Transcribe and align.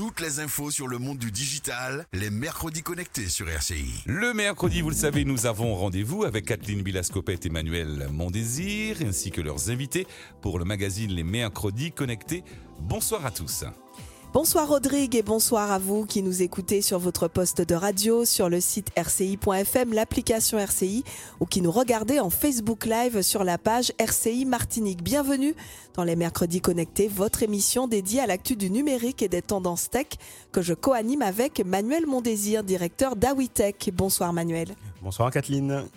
Toutes 0.00 0.20
les 0.20 0.40
infos 0.40 0.70
sur 0.70 0.88
le 0.88 0.96
monde 0.96 1.18
du 1.18 1.30
digital, 1.30 2.06
les 2.14 2.30
mercredis 2.30 2.82
connectés 2.82 3.28
sur 3.28 3.50
RCI. 3.50 4.02
Le 4.06 4.32
mercredi, 4.32 4.80
vous 4.80 4.88
le 4.88 4.96
savez, 4.96 5.26
nous 5.26 5.44
avons 5.44 5.74
rendez-vous 5.74 6.24
avec 6.24 6.46
Kathleen 6.46 6.80
Bilascopette 6.80 7.44
et 7.44 7.48
Emmanuel 7.48 8.08
Mondésir, 8.10 8.96
ainsi 9.06 9.30
que 9.30 9.42
leurs 9.42 9.68
invités 9.68 10.06
pour 10.40 10.58
le 10.58 10.64
magazine 10.64 11.12
Les 11.12 11.22
Mercredis 11.22 11.92
Connectés. 11.92 12.44
Bonsoir 12.80 13.26
à 13.26 13.30
tous. 13.30 13.66
Bonsoir 14.32 14.68
Rodrigue 14.68 15.16
et 15.16 15.24
bonsoir 15.24 15.72
à 15.72 15.80
vous 15.80 16.06
qui 16.06 16.22
nous 16.22 16.40
écoutez 16.40 16.82
sur 16.82 17.00
votre 17.00 17.26
poste 17.26 17.62
de 17.62 17.74
radio, 17.74 18.24
sur 18.24 18.48
le 18.48 18.60
site 18.60 18.92
rci.fm, 18.96 19.92
l'application 19.92 20.56
RCI 20.56 21.02
ou 21.40 21.46
qui 21.46 21.60
nous 21.60 21.72
regardez 21.72 22.20
en 22.20 22.30
Facebook 22.30 22.86
Live 22.86 23.22
sur 23.22 23.42
la 23.42 23.58
page 23.58 23.92
RCI 23.98 24.44
Martinique. 24.44 25.02
Bienvenue 25.02 25.56
dans 25.94 26.04
les 26.04 26.14
mercredis 26.14 26.60
connectés, 26.60 27.08
votre 27.08 27.42
émission 27.42 27.88
dédiée 27.88 28.20
à 28.20 28.28
l'actu 28.28 28.54
du 28.54 28.70
numérique 28.70 29.20
et 29.20 29.28
des 29.28 29.42
tendances 29.42 29.90
tech 29.90 30.06
que 30.52 30.62
je 30.62 30.74
co-anime 30.74 31.22
avec 31.22 31.66
Manuel 31.66 32.06
Mondésir, 32.06 32.62
directeur 32.62 33.16
d'Awitech. 33.16 33.90
Bonsoir 33.92 34.32
Manuel. 34.32 34.76
Bonsoir 35.02 35.32
Kathleen. 35.32 35.88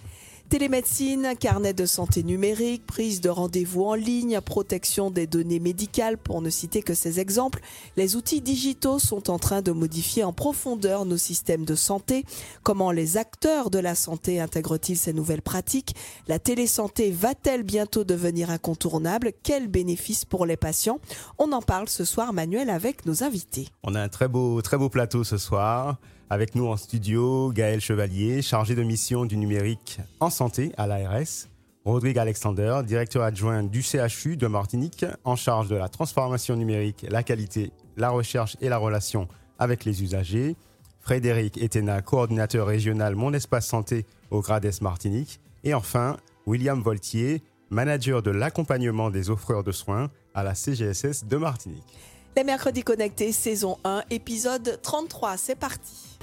Télémédecine, 0.49 1.33
carnet 1.39 1.73
de 1.73 1.87
santé 1.87 2.21
numérique, 2.21 2.85
prise 2.85 3.21
de 3.21 3.29
rendez-vous 3.29 3.85
en 3.85 3.95
ligne, 3.95 4.39
protection 4.39 5.09
des 5.09 5.25
données 5.25 5.59
médicales, 5.59 6.17
pour 6.17 6.41
ne 6.41 6.51
citer 6.51 6.83
que 6.83 6.93
ces 6.93 7.19
exemples, 7.19 7.59
les 7.97 8.15
outils 8.15 8.41
digitaux 8.41 8.99
sont 8.99 9.31
en 9.31 9.39
train 9.39 9.63
de 9.63 9.71
modifier 9.71 10.23
en 10.23 10.31
profondeur 10.31 11.05
nos 11.05 11.17
systèmes 11.17 11.65
de 11.65 11.73
santé. 11.73 12.23
Comment 12.61 12.91
les 12.91 13.17
acteurs 13.17 13.71
de 13.71 13.79
la 13.79 13.95
santé 13.95 14.39
intègrent-ils 14.39 14.97
ces 14.97 15.13
nouvelles 15.13 15.41
pratiques? 15.41 15.95
La 16.27 16.37
télésanté 16.37 17.09
va-t-elle 17.09 17.63
bientôt 17.63 18.03
devenir 18.03 18.51
incontournable? 18.51 19.31
Quels 19.41 19.67
bénéfices 19.67 20.25
pour 20.25 20.45
les 20.45 20.57
patients? 20.57 20.99
On 21.39 21.51
en 21.51 21.63
parle 21.63 21.89
ce 21.89 22.05
soir, 22.05 22.31
Manuel, 22.31 22.69
avec 22.69 23.07
nos 23.07 23.23
invités. 23.23 23.69
On 23.81 23.95
a 23.95 24.01
un 24.01 24.09
très 24.09 24.27
beau, 24.27 24.61
très 24.61 24.77
beau 24.77 24.89
plateau 24.89 25.23
ce 25.23 25.37
soir. 25.37 25.97
Avec 26.33 26.55
nous 26.55 26.65
en 26.65 26.77
studio, 26.77 27.51
Gaël 27.53 27.79
Chevalier, 27.79 28.41
chargé 28.41 28.73
de 28.73 28.81
mission 28.81 29.25
du 29.25 29.37
numérique 29.37 29.99
en 30.19 30.31
santé 30.31 30.71
à 30.77 30.87
l'ARS. 30.87 31.47
Rodrigue 31.85 32.17
Alexander, 32.17 32.79
directeur 32.83 33.21
adjoint 33.21 33.61
du 33.61 33.83
CHU 33.83 34.35
de 34.35 34.47
Martinique, 34.47 35.05
en 35.25 35.35
charge 35.35 35.67
de 35.67 35.75
la 35.75 35.89
transformation 35.89 36.55
numérique, 36.55 37.05
la 37.07 37.21
qualité, 37.21 37.71
la 37.97 38.09
recherche 38.09 38.57
et 38.61 38.69
la 38.69 38.79
relation 38.79 39.27
avec 39.59 39.85
les 39.85 40.01
usagers. 40.01 40.55
Frédéric 41.01 41.61
Etena, 41.61 42.01
coordinateur 42.01 42.65
régional 42.65 43.13
Mon 43.13 43.31
Espace 43.33 43.67
Santé 43.67 44.07
au 44.31 44.41
Grades 44.41 44.81
Martinique. 44.81 45.39
Et 45.63 45.75
enfin, 45.75 46.17
William 46.47 46.81
Voltier, 46.81 47.43
manager 47.69 48.23
de 48.23 48.31
l'accompagnement 48.31 49.11
des 49.11 49.29
offreurs 49.29 49.63
de 49.63 49.71
soins 49.71 50.09
à 50.33 50.41
la 50.41 50.55
CGSS 50.55 51.25
de 51.25 51.37
Martinique. 51.37 51.95
Les 52.35 52.43
mercredis 52.43 52.81
connectés, 52.81 53.31
saison 53.31 53.77
1, 53.83 54.05
épisode 54.09 54.79
33. 54.81 55.37
C'est 55.37 55.55
parti. 55.55 56.17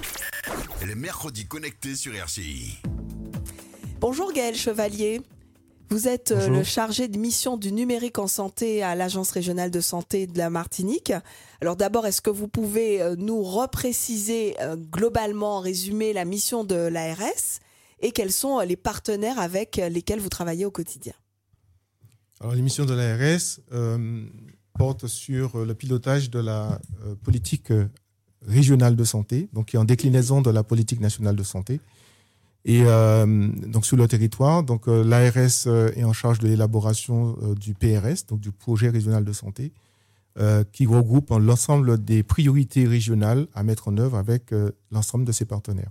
Les 0.85 0.93
mercredis 0.93 1.45
connectés 1.45 1.95
sur 1.95 2.13
RCI. 2.13 2.79
Bonjour 4.01 4.33
Gaël 4.33 4.53
Chevalier. 4.53 5.21
Vous 5.89 6.09
êtes 6.09 6.31
euh, 6.31 6.49
le 6.49 6.63
chargé 6.63 7.07
de 7.07 7.17
mission 7.17 7.55
du 7.55 7.71
numérique 7.71 8.19
en 8.19 8.27
santé 8.27 8.83
à 8.83 8.93
l'Agence 8.93 9.31
régionale 9.31 9.71
de 9.71 9.79
santé 9.79 10.27
de 10.27 10.37
la 10.37 10.49
Martinique. 10.49 11.13
Alors 11.61 11.77
d'abord, 11.77 12.05
est-ce 12.05 12.21
que 12.21 12.29
vous 12.29 12.49
pouvez 12.49 13.01
euh, 13.01 13.15
nous 13.17 13.41
repréciser 13.41 14.57
euh, 14.59 14.75
globalement, 14.75 15.61
résumer 15.61 16.11
la 16.11 16.25
mission 16.25 16.65
de 16.65 16.75
l'ARS 16.75 17.61
et 18.01 18.11
quels 18.11 18.33
sont 18.33 18.59
les 18.59 18.75
partenaires 18.75 19.39
avec 19.39 19.77
lesquels 19.77 20.19
vous 20.19 20.29
travaillez 20.29 20.65
au 20.65 20.71
quotidien? 20.71 21.13
Alors 22.41 22.53
les 22.53 22.61
missions 22.61 22.85
de 22.85 22.95
l'ARS, 22.95 23.59
porte 24.81 25.05
sur 25.05 25.55
euh, 25.55 25.65
le 25.65 25.75
pilotage 25.75 26.31
de 26.31 26.39
la 26.39 26.79
euh, 27.05 27.13
politique 27.23 27.69
euh, 27.69 27.85
régionale 28.47 28.95
de 28.95 29.03
santé, 29.03 29.47
donc 29.53 29.67
qui 29.67 29.75
est 29.75 29.79
en 29.79 29.85
déclinaison 29.85 30.41
de 30.41 30.49
la 30.49 30.63
politique 30.63 30.99
nationale 30.99 31.35
de 31.35 31.43
santé. 31.43 31.79
Et 32.63 32.83
donc 33.73 33.87
sur 33.87 33.97
le 33.97 34.07
territoire, 34.07 34.61
donc 34.61 34.85
l'ARS 34.85 35.65
est 35.97 36.03
en 36.03 36.13
charge 36.13 36.37
de 36.37 36.47
l'élaboration 36.47 37.35
du 37.59 37.73
PRS, 37.73 38.27
donc 38.29 38.39
du 38.39 38.51
projet 38.51 38.89
régional 38.89 39.25
de 39.25 39.33
santé, 39.33 39.71
qui 40.71 40.85
regroupe 40.85 41.31
l'ensemble 41.31 42.03
des 42.03 42.21
priorités 42.21 42.85
régionales 42.87 43.47
à 43.55 43.63
mettre 43.63 43.87
en 43.87 43.97
œuvre 43.97 44.15
avec 44.15 44.53
l'ensemble 44.91 45.25
de 45.25 45.31
ses 45.31 45.45
partenaires. 45.45 45.89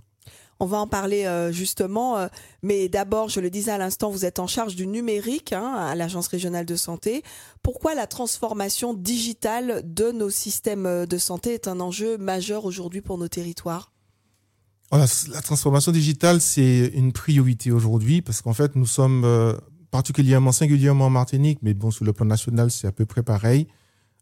On 0.61 0.67
va 0.67 0.77
en 0.77 0.85
parler 0.85 1.25
euh, 1.25 1.51
justement. 1.51 2.19
Euh, 2.19 2.27
mais 2.61 2.87
d'abord, 2.87 3.29
je 3.29 3.39
le 3.39 3.49
disais 3.49 3.71
à 3.71 3.79
l'instant, 3.79 4.11
vous 4.11 4.25
êtes 4.25 4.37
en 4.37 4.45
charge 4.45 4.75
du 4.75 4.85
numérique 4.85 5.53
hein, 5.53 5.73
à 5.73 5.95
l'Agence 5.95 6.27
régionale 6.27 6.67
de 6.67 6.75
santé. 6.75 7.23
Pourquoi 7.63 7.95
la 7.95 8.05
transformation 8.05 8.93
digitale 8.93 9.81
de 9.83 10.11
nos 10.11 10.29
systèmes 10.29 10.85
euh, 10.85 11.07
de 11.07 11.17
santé 11.17 11.55
est 11.55 11.67
un 11.67 11.79
enjeu 11.79 12.19
majeur 12.19 12.65
aujourd'hui 12.65 13.01
pour 13.01 13.17
nos 13.17 13.27
territoires? 13.27 13.91
La 14.91 15.41
transformation 15.41 15.91
digitale, 15.91 16.39
c'est 16.41 16.91
une 16.93 17.11
priorité 17.11 17.71
aujourd'hui 17.71 18.21
parce 18.21 18.43
qu'en 18.43 18.53
fait, 18.53 18.75
nous 18.75 18.85
sommes 18.85 19.25
particulièrement, 19.89 20.51
singulièrement 20.51 21.05
en 21.05 21.09
Martinique, 21.09 21.59
mais 21.61 21.73
bon, 21.73 21.91
sur 21.91 22.03
le 22.03 22.11
plan 22.11 22.25
national, 22.25 22.69
c'est 22.71 22.87
à 22.87 22.91
peu 22.91 23.05
près 23.05 23.23
pareil. 23.23 23.67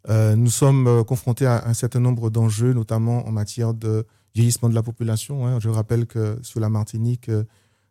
nous 0.07 0.51
sommes 0.51 1.03
confrontés 1.05 1.47
à 1.47 1.67
un 1.67 1.73
certain 1.73 1.99
nombre 1.99 2.29
d'enjeux, 2.29 2.73
notamment 2.73 3.27
en 3.27 3.31
matière 3.31 3.73
de 3.73 4.05
vieillissement 4.39 4.69
de 4.69 4.75
la 4.75 4.83
population. 4.83 5.45
Hein. 5.45 5.59
Je 5.59 5.67
rappelle 5.69 6.05
que 6.05 6.39
sur 6.41 6.61
la 6.61 6.69
Martinique, 6.69 7.27
euh, 7.27 7.43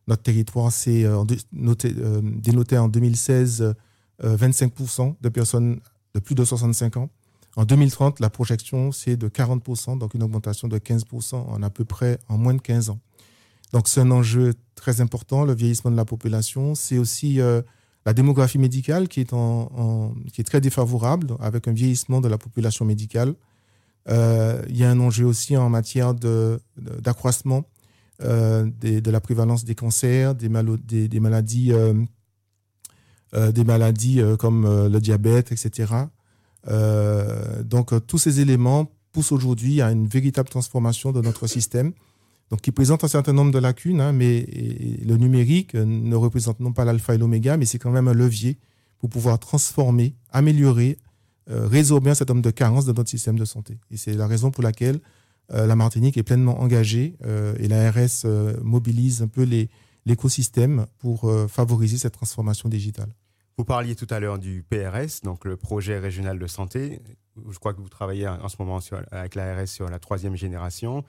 notre 0.06 0.22
territoire 0.22 0.72
s'est 0.72 1.04
euh, 1.04 1.22
euh, 1.22 2.20
dénoté 2.22 2.78
en 2.78 2.88
2016 2.88 3.74
25% 4.20 5.14
de 5.20 5.28
personnes 5.28 5.78
de 6.12 6.18
plus 6.18 6.34
de 6.34 6.44
65 6.44 6.96
ans. 6.96 7.08
En 7.54 7.64
2030, 7.64 8.18
la 8.18 8.30
projection, 8.30 8.90
c'est 8.90 9.16
de 9.16 9.28
40%, 9.28 9.96
donc 9.96 10.14
une 10.14 10.24
augmentation 10.24 10.66
de 10.66 10.76
15% 10.78 11.36
en 11.36 11.62
à 11.62 11.70
peu 11.70 11.84
près 11.84 12.18
en 12.28 12.36
moins 12.36 12.54
de 12.54 12.60
15 12.60 12.90
ans. 12.90 12.98
Donc 13.72 13.86
c'est 13.86 14.00
un 14.00 14.10
enjeu 14.10 14.54
très 14.74 15.00
important, 15.00 15.44
le 15.44 15.54
vieillissement 15.54 15.92
de 15.92 15.96
la 15.96 16.04
population. 16.04 16.74
C'est 16.74 16.98
aussi 16.98 17.38
la 18.06 18.12
démographie 18.12 18.58
médicale 18.58 19.06
qui 19.06 19.20
est, 19.20 19.32
en, 19.32 20.14
qui 20.32 20.40
est 20.40 20.44
très 20.44 20.60
défavorable, 20.60 21.36
avec 21.38 21.68
un 21.68 21.72
vieillissement 21.72 22.20
de 22.20 22.26
la 22.26 22.38
population 22.38 22.84
médicale. 22.84 23.36
Euh, 24.08 24.62
il 24.68 24.76
y 24.76 24.84
a 24.84 24.90
un 24.90 25.00
enjeu 25.00 25.24
aussi 25.24 25.56
en 25.56 25.68
matière 25.68 26.14
d'accroissement 26.14 27.64
euh, 28.22 28.68
de 28.80 29.10
la 29.10 29.20
prévalence 29.20 29.64
des 29.64 29.74
cancers, 29.74 30.34
des, 30.34 30.48
maladies, 30.48 31.72
euh, 31.72 31.92
des 33.52 33.64
maladies 33.64 34.20
comme 34.38 34.88
le 34.90 34.98
diabète, 35.00 35.52
etc. 35.52 35.92
donc 37.64 38.06
tous 38.06 38.18
ces 38.18 38.40
éléments 38.40 38.90
poussent 39.12 39.32
aujourd'hui 39.32 39.80
à 39.80 39.90
une 39.90 40.06
véritable 40.06 40.48
transformation 40.48 41.12
de 41.12 41.20
notre 41.20 41.46
système 41.46 41.92
donc 42.50 42.62
qui 42.62 42.72
présente 42.72 43.04
un 43.04 43.08
certain 43.08 43.34
nombre 43.34 43.52
de 43.52 43.58
lacunes, 43.58 44.00
hein, 44.00 44.12
mais 44.12 44.46
le 45.04 45.16
numérique 45.16 45.74
ne 45.74 46.16
représente 46.16 46.60
non 46.60 46.72
pas 46.72 46.86
l'alpha 46.86 47.14
et 47.14 47.18
l'oméga, 47.18 47.58
mais 47.58 47.66
c'est 47.66 47.78
quand 47.78 47.90
même 47.90 48.08
un 48.08 48.14
levier 48.14 48.56
pour 48.98 49.10
pouvoir 49.10 49.38
transformer, 49.38 50.14
améliorer, 50.32 50.96
euh, 51.02 51.07
résorber 51.48 52.10
un 52.10 52.14
certain 52.14 52.34
nombre 52.34 52.44
de 52.44 52.50
carences 52.50 52.84
de 52.84 52.92
notre 52.92 53.10
système 53.10 53.38
de 53.38 53.44
santé. 53.44 53.78
Et 53.90 53.96
c'est 53.96 54.12
la 54.12 54.26
raison 54.26 54.50
pour 54.50 54.62
laquelle 54.62 55.00
euh, 55.52 55.66
la 55.66 55.76
Martinique 55.76 56.16
est 56.16 56.22
pleinement 56.22 56.60
engagée 56.60 57.16
euh, 57.24 57.54
et 57.58 57.68
l'ARS 57.68 58.26
mobilise 58.62 59.22
un 59.22 59.28
peu 59.28 59.46
l'écosystème 60.06 60.86
pour 60.98 61.30
favoriser 61.48 61.98
cette 61.98 62.14
transformation 62.14 62.68
digitale. 62.68 63.08
Vous 63.56 63.64
parliez 63.64 63.96
tout 63.96 64.06
à 64.10 64.20
l'heure 64.20 64.38
du 64.38 64.62
PRS, 64.62 65.22
donc 65.24 65.44
le 65.44 65.56
projet 65.56 65.98
régional 65.98 66.38
de 66.38 66.46
santé. 66.46 67.02
Je 67.50 67.58
crois 67.58 67.74
que 67.74 67.80
vous 67.80 67.88
travaillez 67.88 68.28
en 68.28 68.48
ce 68.48 68.56
moment 68.60 68.78
avec 69.10 69.34
l'ARS 69.34 69.66
sur 69.66 69.88
la 69.88 69.98
troisième 69.98 70.36
génération. 70.36 71.04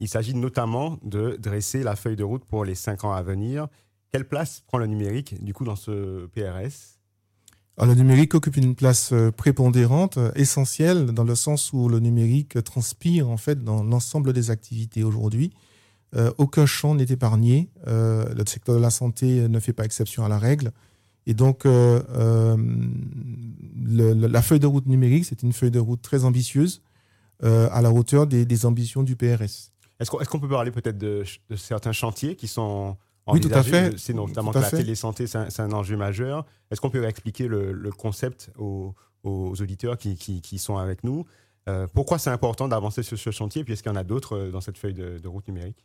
Il 0.00 0.08
s'agit 0.08 0.34
notamment 0.34 0.98
de 1.02 1.36
dresser 1.40 1.82
la 1.82 1.96
feuille 1.96 2.16
de 2.16 2.24
route 2.24 2.44
pour 2.44 2.64
les 2.64 2.74
cinq 2.74 3.04
ans 3.04 3.12
à 3.12 3.22
venir. 3.22 3.68
Quelle 4.12 4.26
place 4.26 4.62
prend 4.66 4.78
le 4.78 4.86
numérique 4.86 5.42
du 5.42 5.54
coup 5.54 5.64
dans 5.64 5.76
ce 5.76 6.26
PRS 6.26 6.95
le 7.84 7.94
numérique 7.94 8.34
occupe 8.34 8.56
une 8.56 8.74
place 8.74 9.12
euh, 9.12 9.30
prépondérante, 9.30 10.16
euh, 10.16 10.32
essentielle, 10.34 11.06
dans 11.06 11.24
le 11.24 11.34
sens 11.34 11.74
où 11.74 11.90
le 11.90 12.00
numérique 12.00 12.62
transpire 12.64 13.28
en 13.28 13.36
fait 13.36 13.62
dans 13.62 13.82
l'ensemble 13.82 14.32
des 14.32 14.50
activités 14.50 15.04
aujourd'hui. 15.04 15.52
Euh, 16.14 16.32
aucun 16.38 16.64
champ 16.64 16.94
n'est 16.94 17.04
épargné. 17.04 17.68
le 17.86 18.44
secteur 18.46 18.76
de 18.76 18.80
la 18.80 18.88
santé 18.90 19.48
ne 19.48 19.60
fait 19.60 19.74
pas 19.74 19.84
exception 19.84 20.24
à 20.24 20.28
la 20.28 20.38
règle. 20.38 20.72
Et 21.26 21.34
donc, 21.34 21.64
la 21.64 22.56
feuille 24.42 24.60
de 24.60 24.66
route 24.66 24.86
numérique, 24.86 25.24
c'est 25.26 25.42
une 25.42 25.52
feuille 25.52 25.72
de 25.72 25.80
route 25.80 26.00
très 26.00 26.24
ambitieuse, 26.24 26.80
à 27.42 27.82
la 27.82 27.90
hauteur 27.90 28.28
des, 28.28 28.66
ambitions 28.66 29.02
du 29.02 29.16
PRS. 29.16 29.72
Est-ce 29.98 30.10
qu'on 30.10 30.38
peut 30.38 30.48
parler 30.48 30.70
peut-être 30.70 30.96
de, 30.96 31.24
certains 31.56 31.90
chantiers 31.90 32.36
qui 32.36 32.46
sont 32.46 32.96
oui, 33.28 33.40
tout 33.40 33.50
à 33.52 33.62
fait. 33.62 33.98
C'est 33.98 34.14
notamment 34.14 34.52
que 34.52 34.58
la 34.58 34.70
télésanté, 34.70 35.26
c'est 35.26 35.60
un, 35.60 35.72
enjeu 35.72 35.96
majeur. 35.96 36.44
Est-ce 36.70 36.80
qu'on 36.80 36.90
peut 36.90 37.04
expliquer 37.04 37.48
le, 37.48 37.90
concept 37.90 38.50
aux, 38.56 38.94
auditeurs 39.24 39.98
qui, 39.98 40.16
qui, 40.16 40.58
sont 40.58 40.76
avec 40.76 41.04
nous? 41.04 41.24
Euh, 41.68 41.86
Pourquoi 41.92 42.18
c'est 42.18 42.30
important 42.30 42.68
d'avancer 42.68 43.02
sur 43.02 43.18
ce 43.18 43.30
chantier? 43.30 43.64
Puis 43.64 43.72
est-ce 43.72 43.82
qu'il 43.82 43.90
y 43.90 43.94
en 43.94 43.98
a 43.98 44.04
d'autres 44.04 44.36
euh, 44.36 44.50
dans 44.50 44.60
cette 44.60 44.78
feuille 44.78 44.94
de, 44.94 45.26
route 45.26 45.46
numérique? 45.48 45.84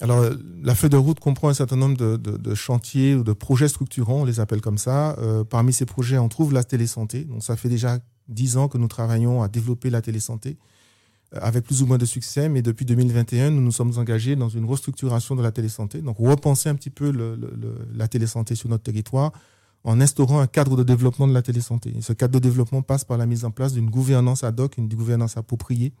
Alors, 0.00 0.24
la 0.62 0.74
feuille 0.74 0.90
de 0.90 0.96
route 0.96 1.18
comprend 1.18 1.48
un 1.48 1.54
certain 1.54 1.76
nombre 1.76 1.96
de, 1.96 2.54
chantiers 2.54 3.16
ou 3.16 3.24
de 3.24 3.32
projets 3.32 3.68
structurants, 3.68 4.20
on 4.20 4.24
les 4.24 4.38
appelle 4.38 4.60
comme 4.60 4.78
ça. 4.78 5.18
Euh, 5.18 5.42
parmi 5.42 5.72
ces 5.72 5.86
projets, 5.86 6.18
on 6.18 6.28
trouve 6.28 6.52
la 6.52 6.62
télésanté. 6.62 7.24
Donc, 7.24 7.42
ça 7.42 7.56
fait 7.56 7.68
déjà 7.68 7.98
dix 8.28 8.56
ans 8.56 8.68
que 8.68 8.78
nous 8.78 8.86
travaillons 8.86 9.42
à 9.42 9.48
développer 9.48 9.90
la 9.90 10.00
télésanté. 10.00 10.56
Avec 11.32 11.64
plus 11.64 11.82
ou 11.82 11.86
moins 11.86 11.98
de 11.98 12.06
succès, 12.06 12.48
mais 12.48 12.62
depuis 12.62 12.84
2021, 12.84 13.50
nous 13.50 13.60
nous 13.60 13.72
sommes 13.72 13.92
engagés 13.98 14.34
dans 14.34 14.48
une 14.48 14.64
restructuration 14.64 15.36
de 15.36 15.42
la 15.42 15.52
télésanté, 15.52 16.00
donc 16.00 16.16
repenser 16.18 16.68
un 16.68 16.74
petit 16.74 16.90
peu 16.90 17.12
la 17.94 18.08
télésanté 18.08 18.54
sur 18.54 18.68
notre 18.68 18.84
territoire 18.84 19.32
en 19.84 20.00
instaurant 20.00 20.40
un 20.40 20.46
cadre 20.46 20.76
de 20.76 20.82
développement 20.82 21.28
de 21.28 21.34
la 21.34 21.42
télésanté. 21.42 21.94
Ce 22.00 22.12
cadre 22.12 22.34
de 22.34 22.38
développement 22.38 22.82
passe 22.82 23.04
par 23.04 23.16
la 23.16 23.26
mise 23.26 23.44
en 23.44 23.50
place 23.50 23.72
d'une 23.72 23.90
gouvernance 23.90 24.44
ad 24.44 24.58
hoc, 24.58 24.76
une 24.76 24.88
gouvernance 24.88 25.36
appropriée, 25.36 25.92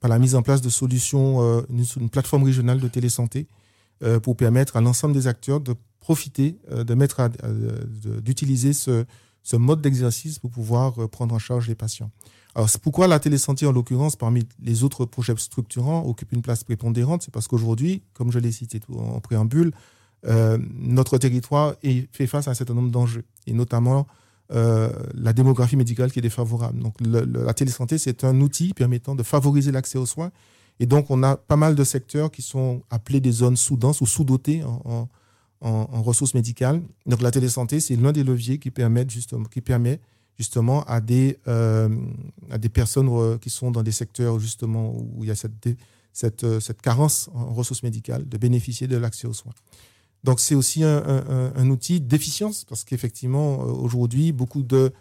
par 0.00 0.10
la 0.10 0.18
mise 0.18 0.34
en 0.34 0.42
place 0.42 0.60
de 0.60 0.68
solutions, 0.68 1.42
euh, 1.42 1.62
une, 1.70 2.10
plateforme 2.10 2.42
régionale 2.42 2.80
de 2.80 2.88
télésanté 2.88 3.46
euh, 4.02 4.18
pour 4.18 4.36
permettre 4.36 4.76
à 4.76 4.80
l'ensemble 4.80 5.14
des 5.14 5.28
acteurs 5.28 5.60
de 5.60 5.74
profiter, 6.00 6.58
euh, 6.72 6.84
de 6.84 6.94
mettre, 6.94 7.30
d'utiliser 8.20 8.72
ce 8.72 9.56
mode 9.56 9.80
d'exercice 9.80 10.38
pour 10.38 10.50
pouvoir 10.50 11.08
prendre 11.08 11.34
en 11.34 11.38
charge 11.38 11.68
les 11.68 11.76
patients. 11.76 12.10
Alors, 12.54 12.68
pourquoi 12.82 13.06
la 13.06 13.18
télésanté, 13.18 13.66
en 13.66 13.72
l'occurrence, 13.72 14.16
parmi 14.16 14.46
les 14.62 14.84
autres 14.84 15.04
projets 15.06 15.34
structurants, 15.36 16.04
occupe 16.06 16.32
une 16.32 16.42
place 16.42 16.64
prépondérante. 16.64 17.22
C'est 17.22 17.32
parce 17.32 17.48
qu'aujourd'hui, 17.48 18.02
comme 18.12 18.30
je 18.30 18.38
l'ai 18.38 18.52
cité 18.52 18.80
en 18.94 19.20
préambule, 19.20 19.72
euh, 20.26 20.58
notre 20.78 21.18
territoire 21.18 21.74
fait 22.12 22.26
face 22.26 22.48
à 22.48 22.52
un 22.52 22.54
certain 22.54 22.74
nombre 22.74 22.90
d'enjeux, 22.90 23.24
et 23.46 23.54
notamment 23.54 24.06
euh, 24.52 24.92
la 25.14 25.32
démographie 25.32 25.76
médicale 25.76 26.12
qui 26.12 26.18
est 26.18 26.22
défavorable. 26.22 26.78
Donc, 26.78 26.94
la 27.00 27.54
télésanté, 27.54 27.96
c'est 27.96 28.22
un 28.22 28.38
outil 28.40 28.74
permettant 28.74 29.14
de 29.14 29.22
favoriser 29.22 29.72
l'accès 29.72 29.98
aux 29.98 30.06
soins. 30.06 30.30
Et 30.78 30.86
donc, 30.86 31.10
on 31.10 31.22
a 31.22 31.36
pas 31.36 31.56
mal 31.56 31.74
de 31.74 31.84
secteurs 31.84 32.30
qui 32.30 32.42
sont 32.42 32.82
appelés 32.90 33.20
des 33.20 33.32
zones 33.32 33.56
sous-denses 33.56 34.00
ou 34.00 34.06
sous-dotées 34.06 34.62
en, 34.64 35.08
ressources 35.62 36.34
médicales. 36.34 36.82
Donc, 37.06 37.22
la 37.22 37.30
télésanté, 37.30 37.80
c'est 37.80 37.96
l'un 37.96 38.12
des 38.12 38.24
leviers 38.24 38.58
qui, 38.58 38.70
permettent 38.70 39.10
justement, 39.10 39.44
qui 39.44 39.60
permet 39.60 40.00
justement 40.38 40.82
à 40.84 41.00
des, 41.00 41.38
euh, 41.48 41.88
à 42.50 42.58
des 42.58 42.68
personnes 42.68 43.08
euh, 43.10 43.38
qui 43.38 43.50
sont 43.50 43.70
dans 43.70 43.82
des 43.82 43.92
secteurs 43.92 44.38
justement 44.38 44.94
où 44.94 45.24
il 45.24 45.28
y 45.28 45.30
a 45.30 45.34
cette, 45.34 45.68
cette, 46.12 46.44
euh, 46.44 46.60
cette 46.60 46.80
carence 46.82 47.30
en 47.34 47.52
ressources 47.52 47.82
médicales 47.82 48.28
de 48.28 48.38
bénéficier 48.38 48.86
de 48.86 48.96
l'accès 48.96 49.26
aux 49.26 49.34
soins. 49.34 49.52
Donc 50.24 50.40
c'est 50.40 50.54
aussi 50.54 50.84
un, 50.84 51.02
un, 51.56 51.70
outil 51.70 52.00
d'efficience 52.00 52.64
parce 52.64 52.84
qu'effectivement 52.84 53.58
aujourd'hui 53.58 54.30
beaucoup 54.30 54.62
de 54.62 54.92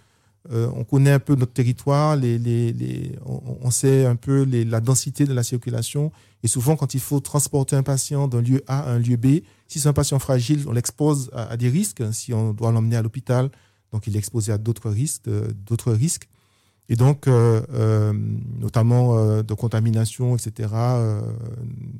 on 0.50 0.84
connaît 0.84 1.12
un 1.12 1.20
peu 1.20 1.36
notre 1.36 1.54
territoire, 1.54 2.16
les, 2.16 2.40
les, 2.40 3.16
on, 3.28 3.70
sait 3.70 4.08
un 4.08 4.16
peu 4.16 4.44
la 4.44 4.82
densité 4.82 5.26
de 5.26 5.34
la 5.34 5.44
circulation 5.44 6.12
et 6.42 6.48
souvent 6.48 6.76
quand 6.76 6.96
il 6.96 7.00
faut 7.00 7.20
transporter 7.20 7.76
un 7.76 7.84
patient 7.84 8.28
d'un 8.28 8.42
lieu 8.42 8.64
A 8.66 8.80
à 8.80 8.94
un 8.94 8.98
lieu 8.98 9.16
B, 9.16 9.42
si 9.68 9.80
c'est 9.80 9.88
un 9.88 9.94
patient 9.94 10.18
fragile, 10.18 10.64
on 10.68 10.72
l'expose 10.72 11.30
à, 11.34 11.52
à, 11.52 11.58
des 11.58 11.70
risques. 11.70 12.02
Si 12.14 12.34
on 12.34 12.54
doit 12.54 12.72
l'emmener 12.72 12.96
à 12.96 13.04
l'hôpital, 13.04 13.52
donc 13.92 14.08
il 14.08 14.16
est 14.16 14.20
exposé 14.20 14.52
à 14.52 14.58
d'autres 14.58 14.90
risques, 14.90 15.28
euh, 15.28 15.52
d'autres 15.66 15.92
risques. 15.92 16.28
Et 16.90 16.96
donc, 16.96 17.28
euh, 17.28 17.62
euh, 17.74 18.12
notamment 18.60 19.42
de 19.44 19.54
contamination, 19.54 20.36
etc., 20.36 20.68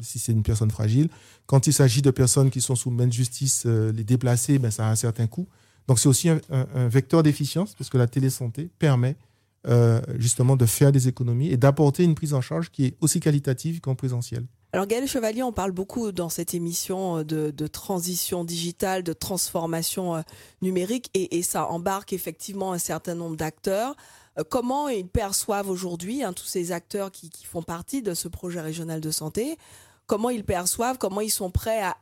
si 0.02 0.20
c'est 0.20 0.34
une 0.34 0.44
personne 0.44 0.72
fragile. 0.72 1.08
Quand 1.46 1.68
il 1.68 1.72
s'agit 1.72 2.02
de 2.02 2.12
personnes 2.12 2.50
qui 2.50 2.60
sont 2.60 2.76
sous 2.76 2.92
main 2.92 3.08
de 3.08 3.14
justice, 3.14 3.66
les 3.66 4.04
déplacer, 4.04 4.60
ben, 4.60 4.70
ça 4.70 4.88
a 4.88 4.92
un 4.92 4.96
certain 4.96 5.28
coût. 5.28 5.48
Donc, 5.88 5.98
c'est 5.98 6.10
aussi 6.10 6.28
un, 6.28 6.42
un, 6.50 6.90
vecteur 6.90 7.24
d'efficience, 7.24 7.74
parce 7.74 7.90
que 7.90 7.98
la 7.98 8.08
télésanté 8.08 8.70
permet 8.80 9.16
justement 10.18 10.58
de 10.58 10.66
faire 10.66 10.92
des 10.92 11.08
économies 11.08 11.50
et 11.50 11.58
d'apporter 11.58 12.04
une 12.04 12.16
prise 12.16 12.34
en 12.34 12.42
charge 12.42 12.70
qui 12.70 12.86
est 12.86 12.98
aussi 13.00 13.22
qualitative 13.22 13.80
qu'en 13.80 13.96
présentiel. 13.96 14.46
Alors 14.74 14.88
Gaël 14.88 15.06
Chevalier, 15.06 15.44
on 15.44 15.52
parle 15.52 15.72
beaucoup 15.72 16.14
dans 16.14 16.30
cette 16.30 16.54
émission 16.54 17.20
euh, 17.20 17.24
de, 17.24 17.68
transition 17.68 18.46
digitale, 18.46 19.04
de 19.04 19.12
transformation 19.12 20.16
euh, 20.16 20.22
numérique, 20.62 21.10
et, 21.14 21.42
ça 21.44 21.68
embarque 21.68 22.14
effectivement 22.14 22.72
un 22.72 22.78
certain 22.78 23.14
nombre 23.14 23.36
d'acteurs. 23.36 23.98
Euh, 24.40 24.44
comment 24.50 24.88
ils 24.88 25.08
perçoivent 25.08 25.70
aujourd'hui 25.70 26.24
hein, 26.24 26.32
tous 26.32 26.46
ces 26.46 26.72
acteurs 26.72 27.12
qui, 27.12 27.30
font 27.44 27.64
partie 27.64 28.02
de 28.02 28.14
ce 28.14 28.30
projet 28.30 28.62
régional 28.62 29.02
de 29.02 29.12
santé 29.12 29.58
Comment 30.08 30.30
ils 30.30 30.46
perçoivent, 30.46 30.98
comment 30.98 31.22
ils 31.22 31.30
sont 31.30 31.52
prêts 31.52 31.82
à 31.82 31.96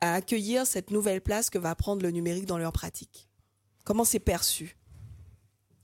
accueillir, 0.00 0.66
cette 0.66 0.90
nouvelle 0.90 1.22
place 1.22 1.48
que 1.48 1.58
va 1.58 1.74
prendre 1.74 2.02
le 2.02 2.10
numérique 2.10 2.44
dans 2.46 2.58
leur 2.58 2.72
pratique? 2.72 3.28
Comment 3.84 4.04
c'est 4.04 4.18
perçu? 4.18 4.76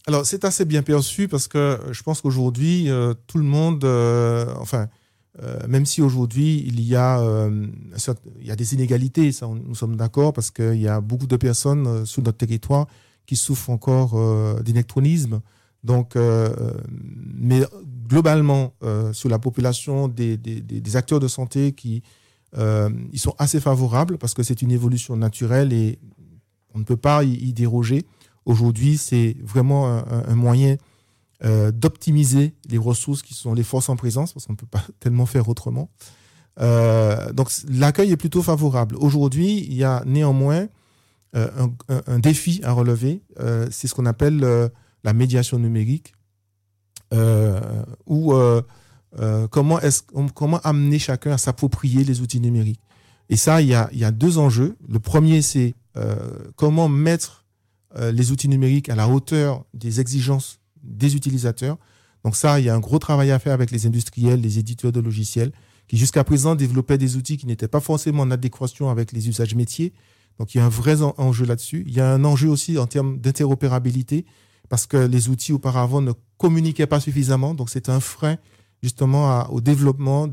Alors, 0.06 0.26
c'est 0.26 0.44
assez 0.44 0.67
bien 0.67 0.82
perçu 0.82 1.26
parce 1.26 1.49
que 1.49 1.81
je 1.91 2.03
pense 2.03 2.21
qu'aujourd'hui, 2.21 2.91
tout 3.26 3.38
le 3.38 3.44
monde, 3.44 3.82
enfin, 4.61 4.88
euh, 5.43 5.67
même 5.67 5.85
si 5.85 6.01
aujourd'hui 6.01 6.63
il 6.65 6.81
y 6.81 6.95
a 6.95 7.19
euh, 7.19 7.67
il 8.41 8.47
y 8.47 8.53
a 8.53 8.57
des 8.57 8.75
inégalités, 8.75 9.33
ça, 9.33 9.49
nous 9.49 9.75
sommes 9.75 9.97
d'accord 9.97 10.33
parce 10.33 10.53
qu'il 10.53 10.81
y 10.81 10.87
a 10.87 11.01
beaucoup 11.01 11.27
de 11.27 11.37
personnes 11.37 11.87
euh, 11.87 12.05
sur 12.05 12.23
notre 12.23 12.39
territoire 12.39 12.87
qui 13.27 13.37
souffrent 13.37 13.71
encore 13.71 14.15
d'électronisme. 14.63 15.41
Donc, 15.83 16.15
mais 16.15 17.63
globalement, 18.07 18.75
sur 19.13 19.31
la 19.31 19.39
population 19.39 20.09
des, 20.09 20.37
des, 20.37 20.61
des, 20.61 20.97
acteurs 20.97 21.21
de 21.21 21.29
santé 21.29 21.73
qui 21.73 22.03
ils 22.55 23.19
sont 23.19 23.35
assez 23.39 23.61
favorables 23.61 24.19
parce 24.19 24.35
que 24.35 24.43
c'est 24.43 24.61
une 24.61 24.71
évolution 24.71 25.17
naturelle 25.17 25.73
et 25.73 25.99
on 26.75 26.81
ne 26.81 26.85
peut 26.85 26.99
pas 26.99 27.25
y, 27.25 27.55
déroger. 27.55 28.05
Aujourd'hui, 28.45 28.99
c'est 28.99 29.39
vraiment 29.43 29.87
un 29.89 30.35
moyen 30.35 30.77
euh, 31.44 31.70
d'optimiser 31.73 32.55
les 32.70 32.79
ressources 32.79 33.20
qui 33.20 33.35
sont 33.35 33.52
les 33.52 33.64
forces 33.64 33.91
en 33.91 33.96
présence, 33.96 34.32
parce 34.32 34.46
qu'on 34.46 34.55
ne 34.55 34.56
peut 34.56 34.67
pas 34.67 34.82
tellement 35.00 35.26
faire 35.26 35.49
autrement. 35.50 35.91
Euh, 36.61 37.32
donc 37.32 37.50
l'accueil 37.69 38.12
est 38.12 38.17
plutôt 38.17 38.43
favorable. 38.43 38.96
Aujourd'hui, 38.96 39.58
il 39.58 39.75
y 39.75 39.85
a 39.85 40.02
néanmoins 40.06 40.69
euh, 41.37 41.50
un, 42.06 42.19
défi 42.19 42.61
à 42.62 42.73
relever. 42.73 43.20
c'est 43.70 43.88
ce 43.88 43.94
qu'on 43.94 44.06
appelle 44.06 44.70
la 45.02 45.12
médiation 45.12 45.58
numérique, 45.58 46.14
ou 48.06 48.32
comment, 49.50 50.61
amener 50.62 50.99
chacun 50.99 51.32
à 51.32 51.38
s'approprier 51.38 52.05
les 52.05 52.23
outils 52.23 52.40
numériques. 52.40 52.81
Et 53.29 53.37
ça, 53.37 53.61
il 53.61 53.69
y 53.69 53.75
a, 53.75 53.90
il 53.93 53.99
y 53.99 54.05
a 54.05 54.12
deux 54.12 54.38
enjeux. 54.38 54.76
Le 54.88 54.99
premier, 54.99 55.43
c'est 55.43 55.75
comment 56.56 56.88
mettre 56.88 57.44
les 57.99 58.31
outils 58.31 58.49
numériques 58.49 58.88
à 58.88 58.94
la 58.94 59.08
hauteur 59.08 59.64
des 59.75 60.00
exigences 60.00 60.61
des 60.85 61.17
utilisateurs. 61.17 61.79
Donc 62.25 62.37
ça, 62.37 62.59
il 62.59 62.67
y 62.67 62.69
a 62.69 62.75
un 62.75 62.81
gros 62.81 62.99
travail 62.99 63.31
à 63.31 63.39
faire 63.39 63.53
avec 63.53 63.71
les 63.71 63.87
industriels, 63.87 64.41
les 64.41 64.59
éditeurs 64.59 64.93
de 64.93 65.01
logiciels, 65.01 65.53
qui 65.89 65.97
jusqu'à 65.97 66.25
présent 66.25 66.55
développaient 66.55 66.99
des 66.99 67.17
outils 67.17 67.37
qui 67.37 67.47
n'étaient 67.47 67.69
pas 67.69 67.81
forcément 67.81 68.23
en 68.23 68.31
adéquation 68.31 68.89
avec 68.89 69.13
les 69.13 69.29
usages 69.29 69.55
métiers. 69.55 69.93
Donc 70.39 70.55
il 70.55 70.59
y 70.59 70.61
a 70.61 70.65
un 70.65 70.71
vrai 70.71 71.03
enjeu 71.03 71.45
là-dessus. 71.45 71.85
Il 71.87 71.93
y 71.93 72.01
a 72.01 72.11
un 72.11 72.25
enjeu 72.25 72.49
aussi 72.49 72.79
en 72.79 72.87
termes 72.87 73.19
d'interopérabilité, 73.19 74.25
parce 74.69 74.87
que 74.87 74.97
les 74.97 75.29
outils 75.29 75.53
auparavant 75.53 76.01
ne 76.01 76.13
communiquaient 76.39 76.87
pas 76.87 77.01
suffisamment. 77.01 77.55
Donc 77.55 77.69
c'est 77.69 77.89
un 77.89 78.01
frein 78.01 78.39
justement 78.83 79.51
au 79.51 79.61
développement 79.61 80.27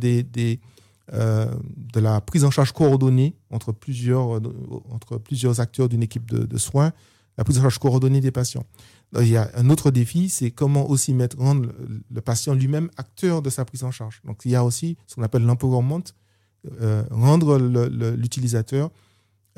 euh, 1.13 1.46
de 1.93 2.00
la 2.00 2.22
prise 2.22 2.46
en 2.46 2.51
charge 2.51 2.72
coordonnée 2.72 3.36
entre 3.50 3.74
plusieurs, 3.74 4.38
euh, 4.38 5.53
acteurs 5.60 5.89
d'une 5.89 6.03
équipe 6.03 6.25
de 6.34 6.58
soins, 6.58 6.93
la 7.38 7.43
prise 7.43 7.58
en 7.58 7.62
charge 7.62 7.79
coordonnée 7.79 8.22
des 8.22 8.31
patients. 8.31 8.65
Il 9.20 9.27
y 9.27 9.36
a 9.36 9.51
un 9.56 9.70
autre 9.70 9.91
défi, 9.91 10.30
c'est 10.30 10.51
comment 10.51 10.89
aussi 10.89 11.13
mettre, 11.13 11.38
rendre 11.38 11.70
le, 12.10 12.22
patient 12.22 12.53
lui-même 12.53 12.89
acteur 12.96 13.41
de 13.41 13.50
sa 13.50 13.65
prise 13.65 13.84
en 13.84 13.91
charge. 13.91 14.22
Donc, 14.24 14.41
il 14.46 14.51
y 14.51 14.56
a 14.56 14.63
aussi 14.63 14.98
ce 15.06 15.15
qu'on 15.15 15.24
appelle 15.24 15.44
l'empowerment, 15.44 16.03
euh, 16.80 17.03
rendre 17.12 17.58
l'utilisateur 18.15 18.89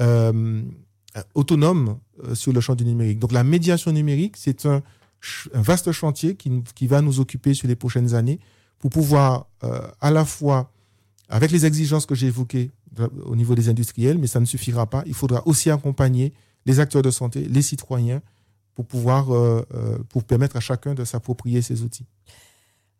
euh, 0.02 0.64
autonome 1.36 2.00
euh, 2.24 2.34
sur 2.34 2.52
le 2.52 2.62
champ 2.62 2.74
du 2.74 2.84
numérique. 2.84 3.20
Donc, 3.20 3.32
la 3.32 3.44
médiation 3.44 3.92
numérique, 3.92 4.38
c'est 4.38 4.66
un, 4.66 4.82
vaste 5.54 5.92
chantier 5.92 6.36
qui, 6.36 6.88
va 6.88 7.02
nous 7.02 7.20
occuper 7.20 7.54
sur 7.54 7.68
les 7.68 7.76
prochaines 7.76 8.14
années 8.14 8.40
pour 8.80 8.90
pouvoir 8.90 9.48
à 10.02 10.12
la 10.12 10.26
fois, 10.26 10.70
avec 11.30 11.50
les 11.52 11.66
exigences 11.66 12.06
que 12.06 12.14
j'ai 12.14 12.28
évoquées 12.28 12.72
au 13.24 13.34
niveau 13.38 13.56
des 13.56 13.70
industriels, 13.70 14.18
mais 14.18 14.28
ça 14.28 14.42
ne 14.42 14.46
suffira 14.46 14.86
pas, 14.86 15.02
il 15.06 15.14
faudra 15.14 15.48
aussi 15.48 15.70
accompagner 15.70 16.34
les 16.66 16.82
acteurs 16.82 17.02
de 17.02 17.10
santé, 17.10 17.46
les 17.46 17.62
citoyens, 17.62 18.22
pour 18.76 18.86
pouvoir 18.86 19.34
euh, 19.34 19.66
euh, 19.74 19.98
pour 20.10 20.24
permettre 20.24 20.58
à 20.58 20.60
chacun 20.60 20.94
de 20.94 21.04
s'approprier 21.06 21.62
ces 21.62 21.82
outils. 21.84 22.06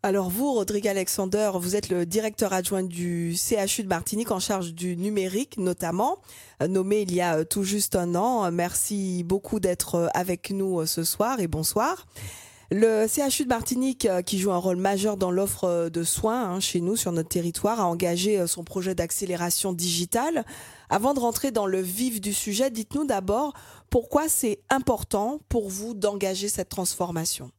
Alors 0.02 0.28
vous, 0.28 0.52
Rodrigue 0.52 0.86
Alexander, 0.86 1.52
vous 1.54 1.76
êtes 1.76 1.88
le 1.88 2.04
directeur 2.04 2.52
adjoint 2.52 2.82
du 2.82 3.34
CHU 3.34 3.82
de 3.82 3.88
Martinique 3.88 4.30
en 4.30 4.38
charge 4.38 4.74
du 4.74 4.96
numérique 4.98 5.56
notamment, 5.56 6.18
euh, 6.62 6.68
nommé 6.68 7.00
il 7.00 7.14
y 7.14 7.22
a 7.22 7.44
tout 7.44 7.64
juste 7.64 7.96
un 7.96 8.14
an. 8.14 8.50
Merci 8.52 9.24
beaucoup 9.24 9.60
d'être 9.60 10.10
avec 10.14 10.50
nous 10.50 10.84
ce 10.84 11.04
soir 11.04 11.40
et 11.40 11.48
bonsoir. 11.48 12.06
Le 12.70 13.06
CHU 13.06 13.44
de 13.44 13.48
Martinique, 13.48 14.08
qui 14.26 14.38
joue 14.38 14.50
un 14.50 14.58
rôle 14.58 14.78
majeur 14.78 15.16
dans 15.16 15.30
l'offre 15.30 15.88
de 15.90 16.02
soins 16.02 16.44
hein, 16.44 16.60
chez 16.60 16.80
nous, 16.80 16.96
sur 16.96 17.12
notre 17.12 17.28
territoire, 17.28 17.78
a 17.78 17.86
engagé 17.86 18.46
son 18.46 18.64
projet 18.64 18.94
d'accélération 18.94 19.72
digitale. 19.72 20.44
Avant 20.90 21.14
de 21.14 21.20
rentrer 21.20 21.50
dans 21.50 21.66
le 21.66 21.80
vif 21.80 22.20
du 22.20 22.32
sujet, 22.32 22.70
dites-nous 22.70 23.06
d'abord 23.06 23.54
pourquoi 23.90 24.28
c'est 24.28 24.60
important 24.70 25.40
pour 25.48 25.68
vous 25.68 25.94
d'engager 25.94 26.48
cette 26.48 26.68
transformation 26.68 27.50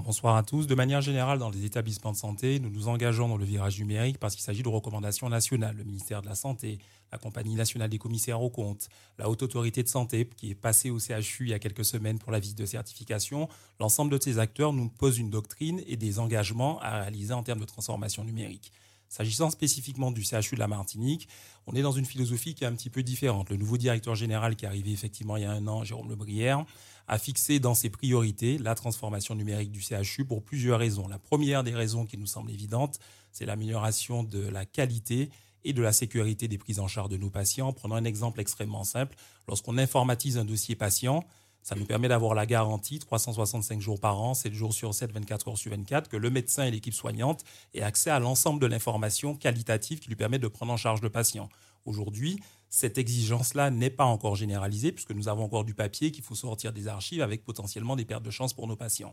bonsoir 0.00 0.36
à 0.36 0.42
tous. 0.42 0.66
De 0.66 0.74
manière 0.74 1.00
générale, 1.00 1.38
dans 1.38 1.50
les 1.50 1.64
établissements 1.64 2.12
de 2.12 2.16
santé, 2.16 2.60
nous 2.60 2.70
nous 2.70 2.88
engageons 2.88 3.28
dans 3.28 3.36
le 3.36 3.44
virage 3.44 3.78
numérique 3.78 4.18
parce 4.18 4.34
qu'il 4.34 4.44
s'agit 4.44 4.62
de 4.62 4.68
recommandations 4.68 5.28
nationales. 5.28 5.76
Le 5.76 5.84
ministère 5.84 6.22
de 6.22 6.28
la 6.28 6.34
Santé, 6.34 6.78
la 7.12 7.18
Compagnie 7.18 7.54
nationale 7.54 7.88
des 7.88 7.98
commissaires 7.98 8.42
aux 8.42 8.50
comptes, 8.50 8.88
la 9.18 9.28
Haute 9.30 9.42
Autorité 9.42 9.82
de 9.82 9.88
Santé 9.88 10.28
qui 10.36 10.50
est 10.50 10.54
passée 10.54 10.90
au 10.90 10.98
CHU 10.98 11.44
il 11.44 11.48
y 11.48 11.54
a 11.54 11.58
quelques 11.58 11.84
semaines 11.84 12.18
pour 12.18 12.32
la 12.32 12.40
visite 12.40 12.58
de 12.58 12.66
certification. 12.66 13.48
L'ensemble 13.80 14.10
de 14.10 14.22
ces 14.22 14.38
acteurs 14.38 14.72
nous 14.72 14.88
posent 14.88 15.18
une 15.18 15.30
doctrine 15.30 15.80
et 15.86 15.96
des 15.96 16.18
engagements 16.18 16.78
à 16.80 17.00
réaliser 17.00 17.32
en 17.32 17.42
termes 17.42 17.60
de 17.60 17.64
transformation 17.64 18.24
numérique. 18.24 18.72
S'agissant 19.08 19.50
spécifiquement 19.50 20.10
du 20.10 20.22
CHU 20.22 20.54
de 20.54 20.60
la 20.60 20.68
Martinique, 20.68 21.28
on 21.66 21.74
est 21.74 21.82
dans 21.82 21.92
une 21.92 22.04
philosophie 22.04 22.54
qui 22.54 22.64
est 22.64 22.66
un 22.66 22.74
petit 22.74 22.90
peu 22.90 23.02
différente. 23.02 23.50
Le 23.50 23.56
nouveau 23.56 23.76
directeur 23.76 24.14
général 24.14 24.56
qui 24.56 24.64
est 24.64 24.68
arrivé 24.68 24.92
effectivement 24.92 25.36
il 25.36 25.42
y 25.42 25.46
a 25.46 25.52
un 25.52 25.66
an, 25.66 25.84
Jérôme 25.84 26.10
Lebrière, 26.10 26.64
a 27.08 27.18
fixé 27.18 27.60
dans 27.60 27.74
ses 27.74 27.90
priorités 27.90 28.58
la 28.58 28.74
transformation 28.74 29.34
numérique 29.34 29.70
du 29.70 29.80
CHU 29.80 30.24
pour 30.24 30.42
plusieurs 30.42 30.78
raisons. 30.78 31.08
La 31.08 31.18
première 31.18 31.62
des 31.62 31.74
raisons 31.74 32.04
qui 32.04 32.18
nous 32.18 32.26
semble 32.26 32.50
évidente, 32.50 32.98
c'est 33.32 33.46
l'amélioration 33.46 34.22
de 34.22 34.40
la 34.40 34.64
qualité 34.64 35.30
et 35.64 35.72
de 35.72 35.82
la 35.82 35.92
sécurité 35.92 36.48
des 36.48 36.58
prises 36.58 36.78
en 36.78 36.88
charge 36.88 37.08
de 37.08 37.16
nos 37.16 37.30
patients. 37.30 37.72
Prenons 37.72 37.96
un 37.96 38.04
exemple 38.04 38.40
extrêmement 38.40 38.84
simple. 38.84 39.16
Lorsqu'on 39.48 39.78
informatise 39.78 40.38
un 40.38 40.44
dossier 40.44 40.76
patient, 40.76 41.24
ça 41.66 41.74
nous 41.74 41.84
permet 41.84 42.06
d'avoir 42.06 42.32
la 42.34 42.46
garantie 42.46 43.00
365 43.00 43.80
jours 43.80 43.98
par 43.98 44.20
an, 44.20 44.34
7 44.34 44.54
jours 44.54 44.72
sur 44.72 44.94
7, 44.94 45.10
24 45.10 45.48
heures 45.48 45.58
sur 45.58 45.72
24, 45.72 46.08
que 46.08 46.16
le 46.16 46.30
médecin 46.30 46.64
et 46.64 46.70
l'équipe 46.70 46.94
soignante 46.94 47.42
aient 47.74 47.82
accès 47.82 48.08
à 48.08 48.20
l'ensemble 48.20 48.60
de 48.60 48.66
l'information 48.66 49.34
qualitative 49.34 49.98
qui 49.98 50.06
lui 50.06 50.14
permet 50.14 50.38
de 50.38 50.46
prendre 50.46 50.72
en 50.72 50.76
charge 50.76 51.02
le 51.02 51.10
patient. 51.10 51.48
Aujourd'hui, 51.84 52.38
cette 52.70 52.98
exigence-là 52.98 53.72
n'est 53.72 53.90
pas 53.90 54.04
encore 54.04 54.36
généralisée 54.36 54.92
puisque 54.92 55.10
nous 55.10 55.26
avons 55.26 55.42
encore 55.42 55.64
du 55.64 55.74
papier 55.74 56.12
qu'il 56.12 56.22
faut 56.22 56.36
sortir 56.36 56.72
des 56.72 56.86
archives 56.86 57.20
avec 57.20 57.42
potentiellement 57.42 57.96
des 57.96 58.04
pertes 58.04 58.22
de 58.22 58.30
chance 58.30 58.54
pour 58.54 58.68
nos 58.68 58.76
patients. 58.76 59.12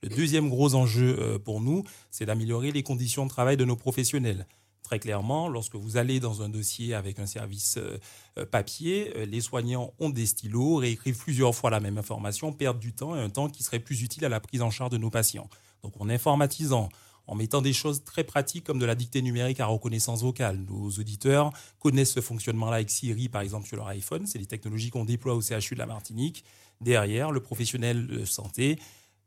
Le 0.00 0.08
deuxième 0.08 0.48
gros 0.48 0.76
enjeu 0.76 1.16
euh, 1.18 1.40
pour 1.40 1.60
nous, 1.60 1.82
c'est 2.12 2.26
d'améliorer 2.26 2.70
les 2.70 2.84
conditions 2.84 3.24
de 3.24 3.30
travail 3.30 3.56
de 3.56 3.64
nos 3.64 3.74
professionnels. 3.74 4.46
Très 4.88 5.00
clairement, 5.00 5.50
lorsque 5.50 5.74
vous 5.74 5.98
allez 5.98 6.18
dans 6.18 6.40
un 6.40 6.48
dossier 6.48 6.94
avec 6.94 7.18
un 7.18 7.26
service 7.26 7.76
euh, 7.76 7.98
euh, 8.38 8.46
papier, 8.46 9.12
euh, 9.16 9.26
les 9.26 9.42
soignants 9.42 9.92
ont 9.98 10.08
des 10.08 10.24
stylos, 10.24 10.76
réécrivent 10.76 11.18
plusieurs 11.18 11.54
fois 11.54 11.68
la 11.68 11.78
même 11.78 11.98
information, 11.98 12.54
perdent 12.54 12.78
du 12.78 12.94
temps 12.94 13.14
et 13.14 13.20
un 13.20 13.28
temps 13.28 13.50
qui 13.50 13.62
serait 13.62 13.80
plus 13.80 14.00
utile 14.00 14.24
à 14.24 14.30
la 14.30 14.40
prise 14.40 14.62
en 14.62 14.70
charge 14.70 14.90
de 14.90 14.96
nos 14.96 15.10
patients. 15.10 15.50
Donc 15.82 16.00
en 16.00 16.08
informatisant, 16.08 16.88
en 17.26 17.34
mettant 17.34 17.60
des 17.60 17.74
choses 17.74 18.02
très 18.02 18.24
pratiques 18.24 18.64
comme 18.64 18.78
de 18.78 18.86
la 18.86 18.94
dictée 18.94 19.20
numérique 19.20 19.60
à 19.60 19.66
reconnaissance 19.66 20.22
vocale. 20.22 20.56
Nos 20.66 20.88
auditeurs 20.88 21.52
connaissent 21.80 22.12
ce 22.12 22.22
fonctionnement-là 22.22 22.76
avec 22.76 22.88
Siri, 22.88 23.28
par 23.28 23.42
exemple, 23.42 23.66
sur 23.66 23.76
leur 23.76 23.88
iPhone. 23.88 24.26
C'est 24.26 24.38
des 24.38 24.46
technologies 24.46 24.88
qu'on 24.88 25.04
déploie 25.04 25.34
au 25.34 25.42
CHU 25.42 25.74
de 25.74 25.80
la 25.80 25.86
Martinique. 25.86 26.44
Derrière, 26.80 27.30
le 27.30 27.40
professionnel 27.40 28.06
de 28.06 28.24
santé 28.24 28.78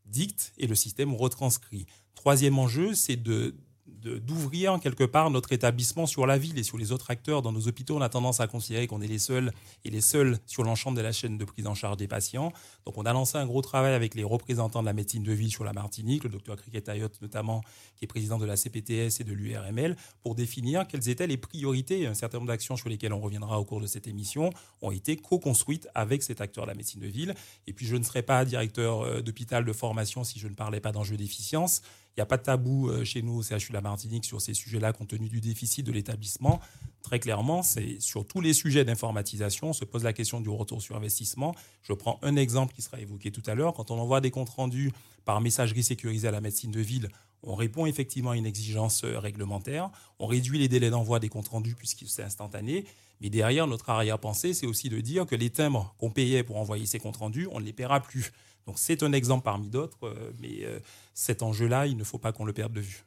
dicte 0.08 0.54
et 0.58 0.66
le 0.66 0.74
système 0.74 1.14
retranscrit. 1.14 1.86
Troisième 2.16 2.58
enjeu, 2.58 2.96
c'est 2.96 3.16
de 3.16 3.54
d'ouvrir 3.88 4.80
quelque 4.80 5.04
part 5.04 5.30
notre 5.30 5.54
établissement 5.54 6.06
sur 6.06 6.26
la 6.26 6.38
ville 6.38 6.58
et 6.58 6.64
sur 6.64 6.78
les 6.78 6.92
autres 6.92 7.12
acteurs. 7.12 7.42
Dans 7.42 7.52
nos 7.52 7.68
hôpitaux, 7.68 7.98
on 7.98 8.02
a 8.02 8.10
tendance 8.10 8.40
à 8.40 8.48
considérer 8.48 8.88
qu'on 8.88 9.02
est 9.02 9.08
les 9.08 9.20
seuls 9.20 9.52
et 9.86 9.90
les 9.90 10.02
seuls 10.02 10.40
sur 10.48 10.64
l'ensemble 10.64 10.98
de 10.98 11.02
la 11.02 11.12
chaîne 11.12 11.38
de 11.38 11.46
prise 11.46 11.68
en 11.68 11.76
charge 11.76 11.98
des 11.98 12.08
patients. 12.08 12.52
Donc 12.86 12.98
on 12.98 13.04
a 13.04 13.14
lancé 13.14 13.38
un 13.38 13.46
gros 13.46 13.62
travail 13.62 13.94
avec 13.94 14.16
les 14.16 14.24
représentants 14.24 14.82
de 14.82 14.88
la 14.88 14.94
médecine 14.94 15.24
de 15.24 15.32
ville 15.32 15.52
sur 15.52 15.64
la 15.64 15.74
Martinique, 15.74 16.24
le 16.24 16.30
docteur 16.30 16.56
Cricket 16.56 16.90
Ayot 16.90 17.10
notamment, 17.22 17.62
qui 17.96 18.06
est 18.06 18.08
président 18.08 18.38
de 18.38 18.46
la 18.46 18.58
CPTS 18.58 19.20
et 19.20 19.24
de 19.24 19.34
l'URML, 19.34 19.96
pour 20.22 20.36
définir 20.36 20.88
quelles 20.88 21.10
étaient 21.10 21.28
les 21.28 21.38
priorités. 21.38 22.08
Un 22.08 22.14
certain 22.14 22.40
nombre 22.40 22.50
d'actions 22.50 22.76
sur 22.76 22.90
lesquelles 22.90 23.14
on 23.14 23.22
reviendra 23.22 23.60
au 23.60 23.66
cours 23.66 23.82
de 23.82 23.88
cette 23.88 24.08
émission 24.08 24.50
ont 24.82 24.92
été 24.92 25.16
co-construites 25.16 25.88
avec 25.94 26.24
cet 26.24 26.42
acteur 26.42 26.66
de 26.66 26.70
la 26.70 26.76
médecine 26.76 27.02
de 27.02 27.08
ville. 27.08 27.36
Et 27.68 27.74
puis 27.74 27.86
je 27.86 27.96
ne 27.96 28.04
serais 28.04 28.24
pas 28.24 28.44
directeur 28.46 29.02
euh, 29.02 29.22
d'hôpital 29.22 29.64
de 29.64 29.74
formation 29.74 30.24
si 30.24 30.40
je 30.40 30.48
ne 30.48 30.56
parlais 30.56 30.80
pas 30.80 30.92
d'enjeux 30.92 31.18
d'efficience. 31.18 31.82
Il 32.12 32.20
n'y 32.20 32.24
a 32.24 32.26
pas 32.26 32.38
de 32.38 32.44
tabou 32.44 32.90
euh, 32.90 33.06
chez 33.06 33.22
nous 33.22 33.38
au 33.38 33.42
CHU 33.42 33.72
la 33.72 33.82
Martinique 33.82 34.26
sur 34.26 34.42
ces 34.42 34.54
sujets-là 34.54 34.92
compte 34.92 35.10
tenu 35.10 35.30
du 35.30 35.40
déficit 35.40 35.86
de 35.86 35.92
l'établissement. 35.92 36.60
Très 37.04 37.20
clairement, 37.20 37.64
c'est 37.64 38.00
sur 38.00 38.26
tous 38.26 38.42
les 38.42 38.54
sujets 38.54 38.84
d'informatisation, 38.84 39.70
on 39.70 39.74
se 39.74 39.86
pose 39.86 40.04
la 40.04 40.14
question 40.14 40.42
du 40.42 40.50
retour 40.50 40.82
sur 40.82 40.96
investissement. 40.96 41.56
Je 41.84 41.94
prends 41.94 42.20
un 42.22 42.36
exemple 42.36 42.74
qui 42.74 42.82
sera 42.82 43.00
évoqué 43.00 43.32
tout 43.32 43.44
à 43.48 43.56
l'heure. 43.56 43.74
Quand 43.74 43.92
on 43.92 44.00
envoie 44.00 44.20
des 44.22 44.30
comptes 44.30 44.50
rendus 44.50 44.92
par 45.24 45.40
messagerie 45.40 45.84
sécurisée 45.84 46.28
à 46.28 46.32
la 46.32 46.42
médecine 46.42 46.72
de 46.72 46.82
ville, 46.82 47.10
on 47.44 47.56
répond 47.56 47.86
effectivement 47.86 48.32
à 48.32 48.38
une 48.38 48.46
exigence 48.46 49.04
euh, 49.04 49.18
réglementaire. 49.18 49.90
On 50.20 50.28
réduit 50.28 50.60
les 50.60 50.68
délais 50.68 50.90
d'envoi 50.90 51.20
des 51.20 51.30
comptes 51.30 51.48
rendus 51.48 51.76
puisque 51.76 52.04
c'est 52.08 52.24
instantané. 52.24 52.86
Mais 53.20 53.30
derrière, 53.30 53.68
notre 53.68 53.90
arrière-pensée, 53.90 54.54
c'est 54.54 54.68
aussi 54.68 54.90
de 54.90 55.00
dire 55.00 55.26
que 55.26 55.36
les 55.36 55.50
timbres 55.50 55.96
qu'on 56.00 56.12
payait 56.12 56.44
pour 56.44 56.58
envoyer 56.58 56.86
ces 56.86 57.00
comptes 57.00 57.18
rendus, 57.18 57.48
on 57.52 57.60
ne 57.60 57.66
les 57.66 57.74
paiera 57.74 58.00
plus. 58.00 58.32
Donc 58.68 58.78
c'est 58.78 59.04
un 59.04 59.12
exemple 59.12 59.44
parmi 59.44 59.70
d'autres, 59.70 59.98
euh, 60.04 60.32
mais 60.40 60.64
euh, 60.64 60.80
cet 61.14 61.42
enjeu-là, 61.42 61.88
il 61.88 61.98
ne 61.98 62.04
faut 62.04 62.20
pas 62.20 62.32
qu'on 62.32 62.46
le 62.46 62.54
perde 62.54 62.74
de 62.74 62.82
vue. 62.82 63.04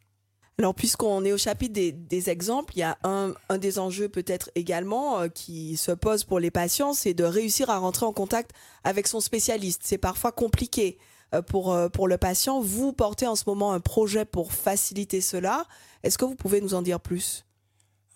Alors, 0.59 0.73
puisqu'on 0.73 1.25
est 1.25 1.33
au 1.33 1.39
chapitre 1.39 1.73
des, 1.73 2.31
exemples, 2.31 2.75
il 2.77 2.79
y 2.79 2.83
a 2.85 2.97
un, 3.03 3.35
des 3.59 3.81
enjeux 3.81 4.09
peut-être 4.09 4.53
également 4.55 5.29
qui 5.29 5.77
se 5.77 5.91
pose 5.91 6.23
pour 6.23 6.39
les 6.39 6.53
patients, 6.53 6.93
c'est 6.93 7.13
de 7.13 7.25
réussir 7.25 7.71
à 7.71 7.79
rentrer 7.79 8.07
en 8.07 8.13
contact 8.13 8.53
avec 8.85 9.09
son 9.09 9.19
spécialiste. 9.19 9.81
C'est 9.85 9.99
parfois 9.99 10.31
compliqué 10.31 10.97
pour, 11.47 11.77
pour 11.93 12.09
le 12.09 12.19
patient. 12.19 12.61
Vous 12.61 12.93
portez 12.93 13.27
en 13.27 13.37
ce 13.37 13.45
moment 13.47 13.73
un 13.73 13.81
projet 13.81 14.25
pour 14.25 14.53
faciliter 14.53 15.21
cela. 15.21 15.67
Est-ce 16.03 16.19
que 16.19 16.25
vous 16.25 16.37
pouvez 16.37 16.61
nous 16.61 16.75
en 16.75 16.83
dire 16.83 17.01
plus? 17.01 17.45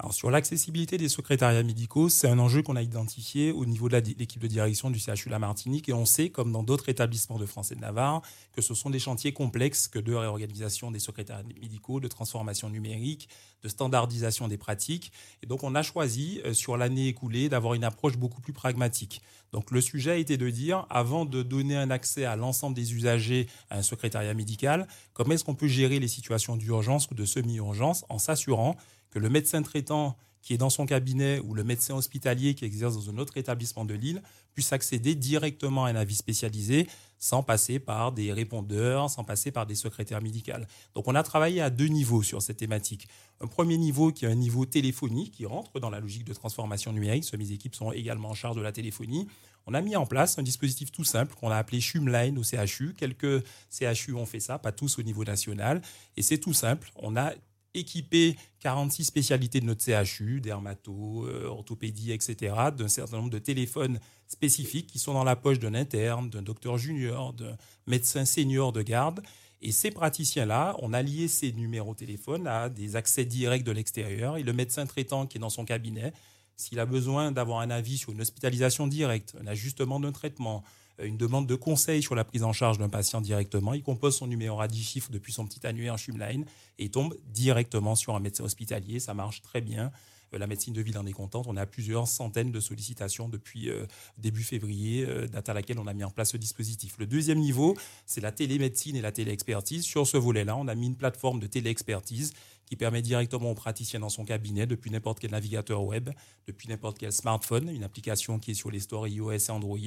Alors 0.01 0.15
sur 0.15 0.31
l'accessibilité 0.31 0.97
des 0.97 1.09
secrétariats 1.09 1.65
médicaux, 1.65 2.09
c'est 2.09 2.29
un 2.29 2.39
enjeu 2.39 2.63
qu'on 2.63 2.77
a 2.77 2.83
identifié 2.83 3.51
au 3.51 3.67
niveau 3.67 3.89
de 3.89 3.97
l'équipe 3.97 4.41
de 4.41 4.47
direction 4.47 4.91
du 4.91 5.01
CHU 5.01 5.29
La 5.29 5.41
Martinique 5.41 5.89
et 5.89 5.93
on 5.93 6.05
sait, 6.05 6.31
comme 6.31 6.53
dans 6.53 6.63
d'autres 6.63 6.89
établissements 6.89 7.37
de 7.37 7.47
France 7.47 7.73
et 7.73 7.75
de 7.75 7.81
Navarre, 7.81 8.23
que 8.53 8.63
ce 8.63 8.75
sont 8.75 8.91
des 8.91 9.01
chantiers 9.01 9.33
complexes 9.33 9.89
que 9.89 9.99
de 9.99 10.15
réorganisation 10.15 10.93
des 10.93 11.01
secrétariats 11.01 11.43
médicaux, 11.43 11.99
de 11.99 12.07
transformation 12.07 12.71
numérique, 12.71 13.29
de 13.63 13.69
standardisation 13.69 14.49
des 14.49 14.59
pratiques. 14.59 15.13
Et 15.43 15.47
donc 15.47 15.63
on 15.63 15.75
a 15.75 15.83
choisi 15.83 16.41
euh, 16.45 16.53
sur 16.53 16.77
l'année 16.77 17.09
écoulée 17.09 17.49
d'avoir 17.49 17.75
une 17.75 17.85
approche 17.85 18.17
beaucoup 18.17 18.41
plus 18.41 18.53
pragmatique. 18.53 19.23
Donc 19.53 19.71
le 19.71 19.81
sujet 19.81 20.13
a 20.13 20.17
été 20.17 20.37
de 20.37 20.51
dire, 20.51 20.87
avant 20.91 21.25
de 21.25 21.43
donner 21.43 21.77
un 21.77 21.91
accès 21.91 22.25
à 22.25 22.37
l'ensemble 22.37 22.77
des 22.77 22.95
usagers 22.95 23.47
à 23.71 23.79
un 23.79 23.83
secrétariat 23.83 24.35
médical, 24.35 24.87
comment 25.15 25.33
est-ce 25.33 25.45
qu'on 25.45 25.55
peut 25.55 25.69
gérer 25.69 25.99
les 25.99 26.09
situations 26.09 26.57
d'urgence 26.57 27.09
ou 27.11 27.15
de 27.15 27.25
semi-urgence 27.25 28.05
en 28.09 28.19
s'assurant 28.19 28.77
que 29.11 29.19
le 29.19 29.31
médecin 29.31 29.63
traitant 29.63 30.17
qui 30.49 30.55
est 30.55 30.57
dans 30.57 30.71
son 30.71 30.87
cabinet 30.87 31.41
ou 31.41 31.53
le 31.53 31.63
médecin 31.63 31.95
hospitalier 31.95 32.55
qui 32.55 32.65
exerce 32.65 32.95
dans 32.95 33.11
un 33.11 33.19
autre 33.19 33.37
établissement 33.37 33.85
de 33.85 33.93
l'île 33.93 34.23
puisse 34.55 34.73
accéder 34.73 35.15
directement 35.15 35.85
à 35.85 35.91
un 35.91 35.95
avis 35.95 36.15
spécialisé 36.15 36.87
sans 37.19 37.43
passer 37.43 37.79
par 37.79 38.13
des 38.13 38.33
répondeurs, 38.33 39.11
sans 39.11 39.25
passer 39.25 39.51
par 39.51 39.67
des 39.67 39.75
secrétaires 39.75 40.23
médicales. 40.23 40.67
Donc 40.95 41.07
on 41.07 41.15
a 41.15 41.23
travaillé 41.23 41.61
à 41.61 41.69
deux 41.69 41.89
niveaux 41.89 42.23
sur 42.23 42.41
cette 42.41 42.57
thématique. 42.57 43.09
Un 43.43 43.47
premier 43.47 43.77
niveau 43.77 44.11
qui 44.11 44.25
est 44.25 44.29
un 44.29 44.35
niveau 44.35 44.65
téléphonie 44.65 45.31
qui 45.31 45.45
rentre 45.45 45.81
dans 45.81 45.91
la 45.91 46.01
logique 46.01 46.25
de 46.25 46.33
transformation 46.33 46.95
numérique. 46.95 47.31
Mes 47.37 47.53
équipes 47.53 47.75
sont 47.75 47.93
également 47.93 48.31
en 48.31 48.35
charge 48.35 48.57
de 48.57 48.63
la 48.63 48.73
téléphonie. 48.73 49.29
On 49.67 49.75
a 49.75 49.83
mis 49.83 49.97
en 49.97 50.07
place 50.07 50.39
un 50.39 50.43
dispositif 50.43 50.91
tout 50.91 51.05
simple 51.05 51.35
qu'on 51.35 51.51
a 51.51 51.57
appelé 51.59 51.83
Shumline 51.83 52.39
au 52.39 52.43
CHU. 52.43 52.95
Quelques 52.97 53.45
CHU 53.71 54.15
ont 54.15 54.25
fait 54.25 54.41
ça, 54.41 54.59
pas 54.59 54.73
tous 54.73 54.99
au 54.99 55.03
niveau 55.03 55.25
national. 55.25 55.83
Et 56.17 56.23
c'est 56.23 56.39
tout 56.39 56.55
simple. 56.55 56.91
On 56.97 57.19
a 57.19 57.35
équiper 57.79 58.37
46 58.61 59.05
spécialités 59.05 59.61
de 59.61 59.67
notre 59.67 59.83
CHU, 59.83 60.41
dermato, 60.41 61.27
euh, 61.27 61.47
orthopédie, 61.47 62.13
etc., 62.13 62.55
d'un 62.77 62.89
certain 62.89 63.19
nombre 63.19 63.31
de 63.31 63.39
téléphones 63.39 64.01
spécifiques 64.27 64.87
qui 64.87 64.99
sont 64.99 65.15
dans 65.15 65.25
la 65.25 65.37
poche 65.37 65.59
d'un 65.59 65.75
interne, 65.75 66.31
d'un 66.31 66.43
docteur 66.43 66.79
junior, 66.79 67.33
d'un 67.33 67.57
médecin 67.87 68.25
senior 68.25 68.73
de 68.73 68.83
garde. 68.83 69.23
Et 69.61 69.73
ces 69.73 69.91
praticiens-là, 69.91 70.77
on 70.81 70.93
a 70.93 71.03
lié 71.03 71.27
ces 71.27 71.53
numéros 71.53 71.95
téléphone 71.95 72.47
à 72.47 72.69
des 72.69 72.95
accès 72.95 73.25
directs 73.25 73.65
de 73.65 73.73
l'extérieur. 73.73 74.37
Et 74.37 74.43
le 74.43 74.53
médecin 74.53 74.87
traitant 74.87 75.27
qui 75.27 75.39
est 75.39 75.41
dans 75.41 75.51
son 75.51 75.65
cabinet, 75.65 76.13
s'il 76.57 76.79
a 76.79 76.87
besoin 76.87 77.33
d'avoir 77.33 77.61
un 77.61 77.71
avis 77.71 77.99
sur 77.99 78.13
une 78.13 78.21
hospitalisation 78.21 78.87
directe, 78.87 79.35
un 79.41 79.47
ajustement 79.47 79.99
d'un 79.99 80.13
traitement, 80.13 80.63
une 81.03 81.17
demande 81.17 81.47
de 81.47 81.55
conseil 81.55 82.03
sur 82.03 82.15
la 82.15 82.25
prise 82.25 82.43
en 82.43 82.53
charge 82.53 82.79
d'un 82.79 82.89
patient 82.89 83.21
directement. 83.21 83.75
Il 83.75 83.83
compose 83.83 84.17
son 84.17 84.27
numéro 84.27 84.61
à 84.61 84.69
10 84.69 84.83
chiffres 84.83 85.11
depuis 85.11 85.33
son 85.33 85.47
petit 85.47 85.67
annuaire 85.67 85.99
Shumline 85.99 86.45
et 86.79 86.89
tombe 86.89 87.17
directement 87.27 87.95
sur 87.95 88.15
un 88.15 88.21
médecin 88.21 88.45
hospitalier. 88.45 88.99
Ça 89.01 89.15
marche 89.15 89.43
très 89.43 89.61
bien. 89.61 89.93
Euh, 90.35 90.39
la 90.39 90.47
médecine 90.47 90.75
de 90.75 90.83
ville 90.83 90.99
en 90.99 91.07
est 91.07 91.13
contente. 91.13 91.47
On 91.49 91.57
a 91.57 91.67
plusieurs 91.67 92.09
centaines 92.09 92.53
de 92.53 92.61
sollicitations 92.61 93.29
depuis 93.29 93.71
euh, 93.71 93.87
début 94.19 94.43
février, 94.43 95.05
euh, 95.07 95.27
date 95.27 95.49
à 95.49 95.55
laquelle 95.55 95.79
on 95.79 95.87
a 95.87 95.95
mis 95.95 96.05
en 96.05 96.11
place 96.11 96.31
ce 96.31 96.37
dispositif. 96.37 96.97
Le 96.99 97.07
deuxième 97.07 97.39
niveau, 97.39 97.77
c'est 98.07 98.21
la 98.21 98.33
télémédecine 98.33 98.97
et 98.97 99.01
la 99.01 99.13
téléexpertise. 99.13 99.85
Sur 99.85 100.07
ce 100.07 100.17
volet-là, 100.17 100.57
on 100.57 100.69
a 100.69 100.75
mis 100.75 100.87
une 100.87 100.97
plateforme 100.97 101.41
de 101.41 101.47
téléexpertise 101.47 102.33
qui 102.69 102.77
permet 102.77 103.01
directement 103.01 103.51
au 103.51 103.55
praticien 103.55 104.01
dans 104.01 104.11
son 104.11 104.27
cabinet, 104.27 104.67
depuis 104.67 104.91
n'importe 104.91 105.21
quel 105.21 105.31
navigateur 105.31 105.83
web, 105.85 106.11
depuis 106.47 106.69
n'importe 106.69 106.99
quel 106.99 107.13
smartphone, 107.13 107.71
une 107.71 107.83
application 107.83 108.39
qui 108.39 108.51
est 108.51 108.55
sur 108.55 108.71
les 108.71 108.81
stores 108.81 109.09
iOS 109.09 109.33
et 109.33 109.51
Android, 109.51 109.79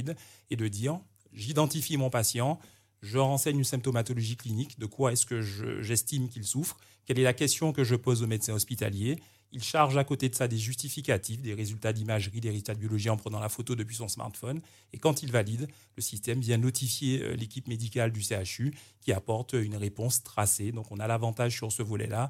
et 0.50 0.56
de 0.56 0.68
dire, 0.68 1.00
j'identifie 1.32 1.98
mon 1.98 2.10
patient, 2.10 2.60
je 3.04 3.20
renseigne 3.20 3.60
une 3.60 3.64
symptomatologie 3.64 4.36
clinique, 4.36 4.80
de 4.80 4.88
quoi 4.88 5.12
est-ce 5.12 5.28
que 5.28 5.42
j'estime 5.82 6.28
qu'il 6.28 6.44
souffre, 6.44 6.78
quelle 7.06 7.20
est 7.20 7.24
la 7.24 7.34
question 7.34 7.72
que 7.72 7.84
je 7.84 7.96
pose 7.96 8.24
au 8.24 8.28
médecin 8.28 8.54
hospitalier, 8.54 9.20
il 9.54 9.62
charge 9.62 9.98
à 9.98 10.04
côté 10.04 10.30
de 10.30 10.36
ça 10.36 10.48
des 10.48 10.58
justificatifs, 10.58 11.42
des 11.42 11.54
résultats 11.54 11.92
d'imagerie, 11.94 12.40
des 12.40 12.50
résultats 12.50 12.74
de 12.74 12.80
biologie 12.80 13.10
en 13.10 13.18
prenant 13.18 13.40
la 13.40 13.50
photo 13.50 13.76
depuis 13.76 13.98
son 13.98 14.08
smartphone. 14.08 14.62
Et 14.94 14.98
quand 14.98 15.24
il 15.24 15.32
valide, 15.32 15.68
le 15.98 16.02
système 16.02 16.40
vient 16.40 16.58
notifier 16.58 17.22
euh, 17.22 17.36
l'équipe 17.36 17.68
médicale 17.68 18.14
du 18.14 18.22
CHU 18.22 18.74
qui 19.02 19.12
apporte 19.12 19.54
une 19.54 19.76
réponse 19.76 20.24
tracée. 20.24 20.72
Donc 20.72 20.90
on 20.92 21.00
a 21.00 21.08
l'avantage 21.08 21.58
sur 21.58 21.72
ce 21.72 21.84
volet-là 21.84 22.30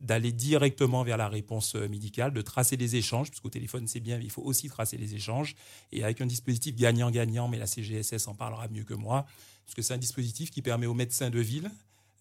d'aller 0.00 0.32
directement 0.32 1.04
vers 1.04 1.16
la 1.16 1.28
réponse 1.28 1.76
euh, 1.76 1.88
médicale, 1.88 2.32
de 2.32 2.42
tracer 2.42 2.76
les 2.76 2.96
échanges, 2.96 3.30
puisqu'au 3.30 3.50
téléphone 3.50 3.86
c'est 3.86 4.00
bien, 4.00 4.18
mais 4.18 4.24
il 4.24 4.30
faut 4.30 4.42
aussi 4.42 4.68
tracer 4.68 4.96
les 4.96 5.14
échanges. 5.14 5.54
Et 5.92 6.02
avec 6.02 6.20
un 6.20 6.26
dispositif 6.26 6.74
gagnant-gagnant, 6.74 7.48
mais 7.48 7.58
la 7.58 7.66
CGSS 7.66 8.26
en 8.26 8.34
parlera 8.34 8.68
mieux 8.68 8.84
que 8.84 8.94
moi, 8.94 9.24
parce 9.64 9.74
que 9.74 9.82
c'est 9.82 9.94
un 9.94 9.98
dispositif 9.98 10.50
qui 10.50 10.62
permet 10.62 10.86
aux 10.86 10.94
médecins 10.94 11.30
de 11.30 11.38
ville 11.38 11.70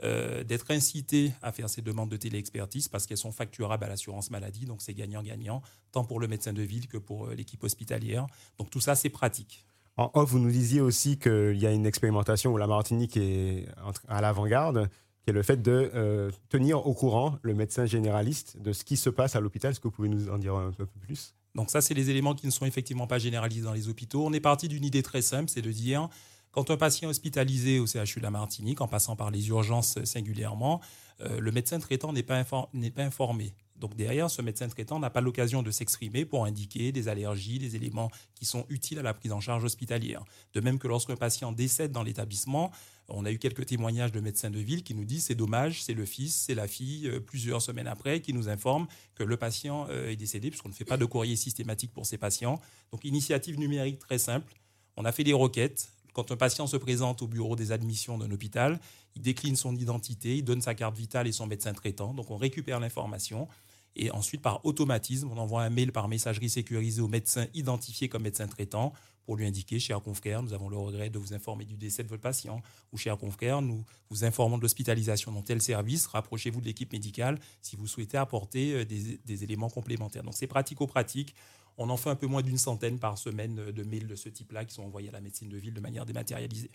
euh, 0.03 0.43
d'être 0.43 0.71
incités 0.71 1.31
à 1.43 1.51
faire 1.51 1.69
ces 1.69 1.83
demandes 1.83 2.09
de 2.09 2.17
téléexpertise 2.17 2.87
parce 2.87 3.05
qu'elles 3.05 3.17
sont 3.17 3.31
facturables 3.31 3.83
à 3.83 3.87
l'assurance 3.87 4.31
maladie, 4.31 4.65
donc 4.65 4.81
c'est 4.81 4.95
gagnant-gagnant, 4.95 5.61
tant 5.91 6.03
pour 6.03 6.19
le 6.19 6.27
médecin 6.27 6.53
de 6.53 6.61
ville 6.63 6.87
que 6.87 6.97
pour 6.97 7.27
euh, 7.27 7.35
l'équipe 7.35 7.63
hospitalière. 7.63 8.25
Donc 8.57 8.71
tout 8.71 8.79
ça, 8.81 8.95
c'est 8.95 9.09
pratique. 9.09 9.63
En 9.97 10.09
off, 10.15 10.31
vous 10.31 10.39
nous 10.39 10.49
disiez 10.49 10.81
aussi 10.81 11.19
qu'il 11.19 11.57
y 11.57 11.67
a 11.67 11.71
une 11.71 11.85
expérimentation 11.85 12.51
où 12.51 12.57
la 12.57 12.65
Martinique 12.65 13.15
est 13.17 13.67
à 14.07 14.21
l'avant-garde, 14.21 14.89
qui 15.23 15.29
est 15.29 15.33
le 15.33 15.43
fait 15.43 15.61
de 15.61 15.91
euh, 15.93 16.31
tenir 16.49 16.85
au 16.87 16.93
courant 16.93 17.37
le 17.41 17.53
médecin 17.53 17.85
généraliste 17.85 18.59
de 18.59 18.73
ce 18.73 18.83
qui 18.83 18.97
se 18.97 19.09
passe 19.09 19.35
à 19.35 19.39
l'hôpital. 19.39 19.71
Est-ce 19.71 19.79
que 19.79 19.87
vous 19.87 19.93
pouvez 19.93 20.09
nous 20.09 20.29
en 20.29 20.37
dire 20.37 20.55
un 20.55 20.71
peu 20.71 20.85
plus? 20.85 21.33
Donc 21.55 21.69
ça, 21.69 21.81
c'est 21.81 21.93
les 21.93 22.09
éléments 22.09 22.33
qui 22.33 22.45
ne 22.45 22.51
sont 22.51 22.65
effectivement 22.65 23.07
pas 23.07 23.19
généralisés 23.19 23.63
dans 23.63 23.73
les 23.73 23.89
hôpitaux. 23.89 24.25
On 24.25 24.33
est 24.33 24.39
parti 24.39 24.67
d'une 24.67 24.85
idée 24.85 25.03
très 25.03 25.21
simple, 25.21 25.49
c'est 25.49 25.61
de 25.61 25.71
dire 25.71 26.09
quand 26.51 26.69
un 26.69 26.77
patient 26.77 27.07
est 27.07 27.11
hospitalisé 27.11 27.79
au 27.79 27.87
CHU 27.87 28.19
de 28.19 28.23
la 28.23 28.31
Martinique, 28.31 28.81
en 28.81 28.87
passant 28.87 29.15
par 29.15 29.31
les 29.31 29.47
urgences 29.47 30.03
singulièrement, 30.03 30.81
euh, 31.21 31.39
le 31.39 31.51
médecin 31.51 31.79
traitant 31.79 32.11
n'est 32.11 32.23
pas, 32.23 32.43
pas 32.43 32.61
informé. 32.97 33.53
Donc 33.77 33.95
derrière, 33.95 34.29
ce 34.29 34.41
médecin 34.41 34.67
traitant 34.67 34.99
n'a 34.99 35.09
pas 35.09 35.21
l'occasion 35.21 35.63
de 35.63 35.71
s'exprimer 35.71 36.25
pour 36.25 36.45
indiquer 36.45 36.91
des 36.91 37.07
allergies, 37.07 37.57
des 37.57 37.75
éléments 37.75 38.11
qui 38.35 38.45
sont 38.45 38.65
utiles 38.69 38.99
à 38.99 39.01
la 39.01 39.13
prise 39.13 39.31
en 39.31 39.39
charge 39.39 39.63
hospitalière. 39.63 40.23
De 40.53 40.61
même 40.61 40.77
que 40.77 40.87
lorsqu'un 40.87 41.15
patient 41.15 41.51
décède 41.51 41.91
dans 41.91 42.03
l'établissement, 42.03 42.71
on 43.07 43.25
a 43.25 43.31
eu 43.31 43.37
quelques 43.37 43.65
témoignages 43.65 44.11
de 44.11 44.19
médecins 44.19 44.49
de 44.49 44.59
ville 44.59 44.83
qui 44.83 44.95
nous 44.95 45.05
disent 45.05 45.25
c'est 45.25 45.35
dommage, 45.35 45.83
c'est 45.83 45.93
le 45.93 46.05
fils, 46.05 46.35
c'est 46.35 46.55
la 46.55 46.67
fille, 46.67 47.07
euh, 47.07 47.19
plusieurs 47.19 47.61
semaines 47.61 47.87
après, 47.87 48.21
qui 48.21 48.33
nous 48.33 48.49
informent 48.49 48.87
que 49.15 49.23
le 49.23 49.37
patient 49.37 49.87
euh, 49.89 50.09
est 50.09 50.15
décédé, 50.15 50.49
puisqu'on 50.49 50.69
ne 50.69 50.73
fait 50.73 50.85
pas 50.85 50.97
de 50.97 51.05
courrier 51.05 51.35
systématique 51.35 51.91
pour 51.91 52.05
ces 52.05 52.17
patients. 52.17 52.59
Donc 52.91 53.03
initiative 53.03 53.59
numérique 53.59 53.99
très 53.99 54.17
simple. 54.17 54.53
On 54.97 55.05
a 55.05 55.11
fait 55.11 55.23
des 55.23 55.33
requêtes 55.33 55.89
quand 56.13 56.31
un 56.31 56.37
patient 56.37 56.67
se 56.67 56.77
présente 56.77 57.21
au 57.21 57.27
bureau 57.27 57.55
des 57.55 57.71
admissions 57.71 58.17
d'un 58.17 58.29
hôpital, 58.31 58.79
il 59.15 59.21
décline 59.21 59.55
son 59.55 59.75
identité, 59.75 60.37
il 60.37 60.43
donne 60.43 60.61
sa 60.61 60.75
carte 60.75 60.95
vitale 60.95 61.27
et 61.27 61.31
son 61.31 61.47
médecin 61.47 61.73
traitant. 61.73 62.13
Donc 62.13 62.31
on 62.31 62.37
récupère 62.37 62.79
l'information. 62.79 63.47
Et 63.95 64.09
ensuite, 64.11 64.41
par 64.41 64.65
automatisme, 64.65 65.29
on 65.31 65.37
envoie 65.37 65.63
un 65.63 65.69
mail 65.69 65.91
par 65.91 66.07
messagerie 66.07 66.49
sécurisée 66.49 67.01
au 67.01 67.09
médecin 67.09 67.47
identifié 67.53 68.07
comme 68.07 68.23
médecin 68.23 68.47
traitant 68.47 68.93
pour 69.25 69.35
lui 69.35 69.45
indiquer, 69.45 69.79
cher 69.79 70.01
confrère, 70.01 70.43
nous 70.43 70.53
avons 70.53 70.69
le 70.69 70.77
regret 70.77 71.09
de 71.09 71.19
vous 71.19 71.33
informer 71.33 71.65
du 71.65 71.77
décès 71.77 72.03
de 72.03 72.07
votre 72.07 72.21
patient, 72.21 72.61
ou 72.91 72.97
cher 72.97 73.17
confrère, 73.17 73.61
nous 73.61 73.83
vous 74.09 74.23
informons 74.23 74.57
de 74.57 74.63
l'hospitalisation 74.63 75.31
dans 75.31 75.41
tel 75.41 75.61
service, 75.61 76.07
rapprochez-vous 76.07 76.61
de 76.61 76.65
l'équipe 76.65 76.91
médicale 76.91 77.39
si 77.61 77.75
vous 77.75 77.87
souhaitez 77.87 78.17
apporter 78.17 78.73
euh, 78.73 78.85
des, 78.85 79.43
éléments 79.43 79.69
complémentaires. 79.69 80.23
Donc 80.23 80.33
c'est 80.35 80.47
pratico-pratique. 80.47 81.35
On 81.77 81.89
en 81.89 81.97
fait 81.97 82.09
un 82.09 82.15
peu 82.15 82.27
moins 82.27 82.41
d'une 82.41 82.57
centaine 82.57 82.99
par 82.99 83.17
semaine 83.17 83.55
de 83.55 83.83
mails 83.83 84.07
de 84.07 84.15
ce 84.15 84.29
type-là 84.29 84.65
qui 84.65 84.73
sont 84.73 84.83
envoyés 84.83 85.09
à 85.09 85.13
la 85.13 85.21
médecine 85.21 85.49
de 85.49 85.57
ville 85.57 85.73
de 85.73 85.79
manière 85.79 86.05
dématérialisée. 86.05 86.69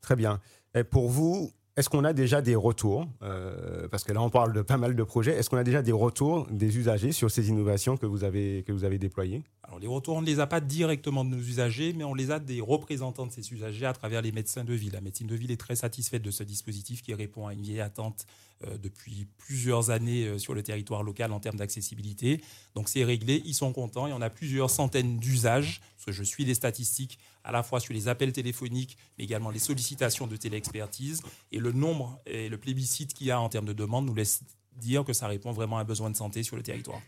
Très 0.00 0.16
bien. 0.16 0.40
Et 0.74 0.84
pour 0.84 1.08
vous, 1.08 1.52
est-ce 1.76 1.88
qu'on 1.88 2.04
a 2.04 2.12
déjà 2.12 2.42
des 2.42 2.54
retours 2.54 3.06
euh, 3.22 3.88
Parce 3.88 4.04
que 4.04 4.12
là, 4.12 4.20
on 4.20 4.28
parle 4.28 4.52
de 4.52 4.60
pas 4.60 4.76
mal 4.76 4.94
de 4.94 5.02
projets. 5.02 5.32
Est-ce 5.32 5.48
qu'on 5.48 5.56
a 5.56 5.64
déjà 5.64 5.80
des 5.80 5.92
retours 5.92 6.46
des 6.50 6.76
usagers 6.76 7.12
sur 7.12 7.30
ces 7.30 7.48
innovations 7.48 7.96
que 7.96 8.04
vous 8.04 8.24
avez, 8.24 8.62
que 8.66 8.72
vous 8.72 8.84
avez 8.84 8.98
déployées? 8.98 9.42
Alors, 9.62 9.78
les 9.78 9.86
retours, 9.86 10.16
on 10.16 10.20
ne 10.20 10.26
les 10.26 10.38
a 10.38 10.46
pas 10.46 10.60
directement 10.60 11.24
de 11.24 11.30
nos 11.30 11.38
usagers, 11.38 11.94
mais 11.94 12.04
on 12.04 12.12
les 12.12 12.30
a 12.30 12.38
des 12.38 12.60
représentants 12.60 13.26
de 13.26 13.32
ces 13.32 13.54
usagers 13.54 13.86
à 13.86 13.94
travers 13.94 14.20
les 14.20 14.32
médecins 14.32 14.64
de 14.64 14.74
ville. 14.74 14.92
La 14.92 15.00
médecine 15.00 15.26
de 15.26 15.34
ville 15.34 15.50
est 15.50 15.56
très 15.56 15.76
satisfaite 15.76 16.20
de 16.20 16.30
ce 16.30 16.42
dispositif 16.42 17.00
qui 17.00 17.14
répond 17.14 17.46
à 17.46 17.54
une 17.54 17.62
vieille 17.62 17.80
attente 17.80 18.26
euh, 18.66 18.76
depuis 18.76 19.26
plusieurs 19.38 19.88
années 19.88 20.26
euh, 20.26 20.36
sur 20.36 20.52
le 20.52 20.62
territoire 20.62 21.02
local 21.02 21.32
en 21.32 21.40
termes 21.40 21.56
d'accessibilité. 21.56 22.42
Donc, 22.74 22.90
c'est 22.90 23.02
réglé, 23.02 23.40
ils 23.46 23.54
sont 23.54 23.72
contents. 23.72 24.06
Y 24.06 24.12
en 24.12 24.20
a 24.20 24.28
plusieurs 24.28 24.68
centaines 24.68 25.18
d'usages, 25.18 25.80
parce 25.96 26.04
que 26.04 26.12
je 26.12 26.22
suis 26.22 26.44
les 26.44 26.54
statistiques 26.54 27.18
à 27.44 27.52
la 27.52 27.62
fois 27.62 27.80
sur 27.80 27.94
les 27.94 28.08
appels 28.08 28.32
téléphoniques, 28.32 28.96
mais 29.18 29.24
également 29.24 29.50
les 29.50 29.58
sollicitations 29.58 30.26
de 30.26 30.36
téléexpertise. 30.36 31.22
Et 31.50 31.58
le 31.58 31.72
nombre 31.72 32.20
et 32.26 32.48
le 32.48 32.58
plébiscite 32.58 33.14
qu'il 33.14 33.26
y 33.26 33.30
a 33.30 33.40
en 33.40 33.48
termes 33.48 33.66
de 33.66 33.72
demande 33.72 34.06
nous 34.06 34.14
laisse 34.14 34.42
dire 34.76 35.04
que 35.04 35.12
ça 35.12 35.26
répond 35.26 35.52
vraiment 35.52 35.78
à 35.78 35.82
un 35.82 35.84
besoin 35.84 36.10
de 36.10 36.16
santé 36.16 36.42
sur 36.42 36.56
le 36.56 36.62
territoire. 36.62 37.00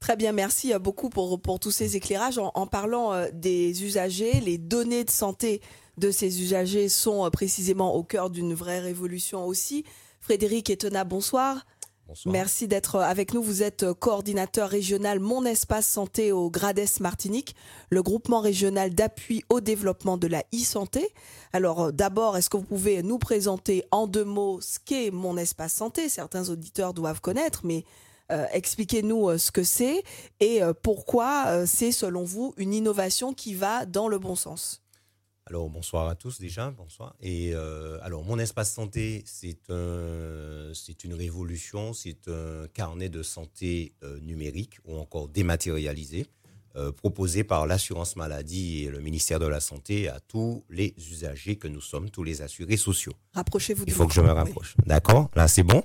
Très 0.00 0.16
bien, 0.16 0.32
merci 0.32 0.72
euh, 0.72 0.78
beaucoup 0.78 1.10
pour, 1.10 1.40
pour 1.40 1.58
tous 1.58 1.70
ces 1.70 1.96
éclairages. 1.96 2.38
En, 2.38 2.66
parlant 2.66 3.12
euh, 3.12 3.28
des 3.32 3.84
usagers, 3.84 4.40
les 4.40 4.58
données 4.58 5.04
de 5.04 5.10
santé 5.10 5.60
de 5.96 6.10
ces 6.10 6.40
usagers 6.40 6.88
sont 6.88 7.26
euh, 7.26 7.30
précisément 7.30 7.94
au 7.94 8.04
cœur 8.04 8.30
d'une 8.30 8.54
vraie 8.54 8.80
révolution 8.80 9.44
aussi. 9.44 9.84
Frédéric 10.20 10.70
Etena, 10.70 11.04
bonsoir. 11.04 11.66
Merci 12.26 12.68
d'être 12.68 12.96
avec 12.96 13.34
nous. 13.34 13.42
Vous 13.42 13.62
êtes 13.62 13.92
coordinateur 13.92 14.68
régional 14.68 15.20
Mon 15.20 15.44
Espace 15.44 15.86
Santé 15.86 16.32
au 16.32 16.50
Grades 16.50 16.80
Martinique, 17.00 17.54
le 17.90 18.02
groupement 18.02 18.40
régional 18.40 18.94
d'appui 18.94 19.44
au 19.48 19.60
développement 19.60 20.16
de 20.16 20.26
la 20.26 20.42
e-santé. 20.54 21.12
Alors 21.52 21.84
euh, 21.84 21.92
d'abord, 21.92 22.36
est-ce 22.36 22.48
que 22.48 22.56
vous 22.56 22.64
pouvez 22.64 23.02
nous 23.02 23.18
présenter 23.18 23.84
en 23.90 24.06
deux 24.06 24.24
mots 24.24 24.60
ce 24.60 24.78
qu'est 24.82 25.10
Mon 25.10 25.36
Espace 25.36 25.74
Santé? 25.74 26.08
Certains 26.08 26.48
auditeurs 26.48 26.94
doivent 26.94 27.20
connaître, 27.20 27.60
mais 27.64 27.84
euh, 28.30 28.46
expliquez-nous 28.52 29.28
euh, 29.28 29.38
ce 29.38 29.50
que 29.50 29.62
c'est 29.62 30.02
et 30.40 30.60
pourquoi 30.82 31.66
c'est 31.66 31.92
selon 31.92 32.24
vous 32.24 32.54
une 32.56 32.72
innovation 32.72 33.34
qui 33.34 33.54
va 33.54 33.84
dans 33.84 34.08
le 34.08 34.18
bon 34.18 34.34
sens. 34.34 34.82
Alors 35.48 35.70
bonsoir 35.70 36.08
à 36.08 36.14
tous 36.14 36.38
déjà, 36.38 36.70
bonsoir. 36.70 37.14
Et 37.22 37.52
euh, 37.54 37.98
alors 38.02 38.22
mon 38.22 38.38
espace 38.38 38.70
santé, 38.70 39.22
c'est 39.24 39.70
un, 39.70 40.72
c'est 40.74 41.04
une 41.04 41.14
révolution, 41.14 41.94
c'est 41.94 42.28
un 42.28 42.66
carnet 42.74 43.08
de 43.08 43.22
santé 43.22 43.94
euh, 44.02 44.20
numérique 44.20 44.78
ou 44.84 44.98
encore 44.98 45.26
dématérialisé 45.26 46.26
euh, 46.76 46.92
proposé 46.92 47.44
par 47.44 47.66
l'assurance 47.66 48.14
maladie 48.14 48.84
et 48.84 48.90
le 48.90 49.00
ministère 49.00 49.38
de 49.38 49.46
la 49.46 49.60
santé 49.60 50.10
à 50.10 50.20
tous 50.20 50.64
les 50.68 50.94
usagers 50.98 51.56
que 51.56 51.66
nous 51.66 51.80
sommes, 51.80 52.10
tous 52.10 52.24
les 52.24 52.42
assurés 52.42 52.76
sociaux. 52.76 53.14
Rapprochez-vous. 53.32 53.84
Il 53.86 53.94
faut 53.94 54.06
que 54.06 54.12
je 54.12 54.20
me 54.20 54.30
rapproche. 54.30 54.74
D'accord, 54.84 55.30
là 55.34 55.48
c'est 55.48 55.62
bon. 55.62 55.82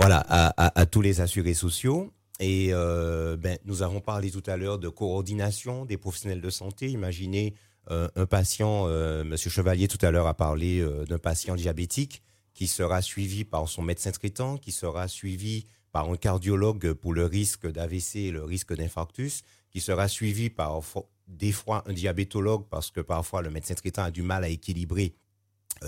voilà, 0.00 0.26
à, 0.28 0.80
à, 0.80 0.86
tous 0.86 1.02
les 1.02 1.20
assurés 1.20 1.54
sociaux. 1.54 2.12
Et 2.40 2.72
ben, 2.72 3.58
nous 3.64 3.82
avons 3.82 4.00
parlé 4.00 4.32
tout 4.32 4.42
à 4.46 4.56
l'heure 4.56 4.78
de 4.80 4.88
coordination 4.88 5.84
des 5.84 5.96
professionnels 5.96 6.40
de 6.40 6.50
santé. 6.50 6.88
Imaginez 6.88 7.54
un 7.90 8.26
patient, 8.26 8.86
euh, 8.86 9.24
Monsieur 9.24 9.50
Chevalier 9.50 9.88
tout 9.88 9.98
à 10.04 10.10
l'heure 10.10 10.26
a 10.26 10.34
parlé 10.34 10.80
euh, 10.80 11.04
d'un 11.04 11.18
patient 11.18 11.54
diabétique 11.54 12.22
qui 12.52 12.66
sera 12.66 13.02
suivi 13.02 13.44
par 13.44 13.68
son 13.68 13.82
médecin 13.82 14.10
traitant, 14.10 14.58
qui 14.58 14.72
sera 14.72 15.08
suivi 15.08 15.66
par 15.92 16.10
un 16.10 16.16
cardiologue 16.16 16.92
pour 16.92 17.14
le 17.14 17.24
risque 17.24 17.70
d'AVC 17.70 18.16
et 18.16 18.30
le 18.30 18.44
risque 18.44 18.74
d'infarctus, 18.74 19.42
qui 19.70 19.80
sera 19.80 20.08
suivi 20.08 20.50
par 20.50 20.80
des 21.26 21.52
fois 21.52 21.84
un 21.86 21.92
diabétologue 21.92 22.66
parce 22.68 22.90
que 22.90 23.00
parfois 23.00 23.42
le 23.42 23.50
médecin 23.50 23.74
traitant 23.74 24.02
a 24.02 24.10
du 24.10 24.22
mal 24.22 24.44
à 24.44 24.48
équilibrer 24.48 25.14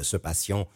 ce 0.00 0.16
patient 0.16 0.68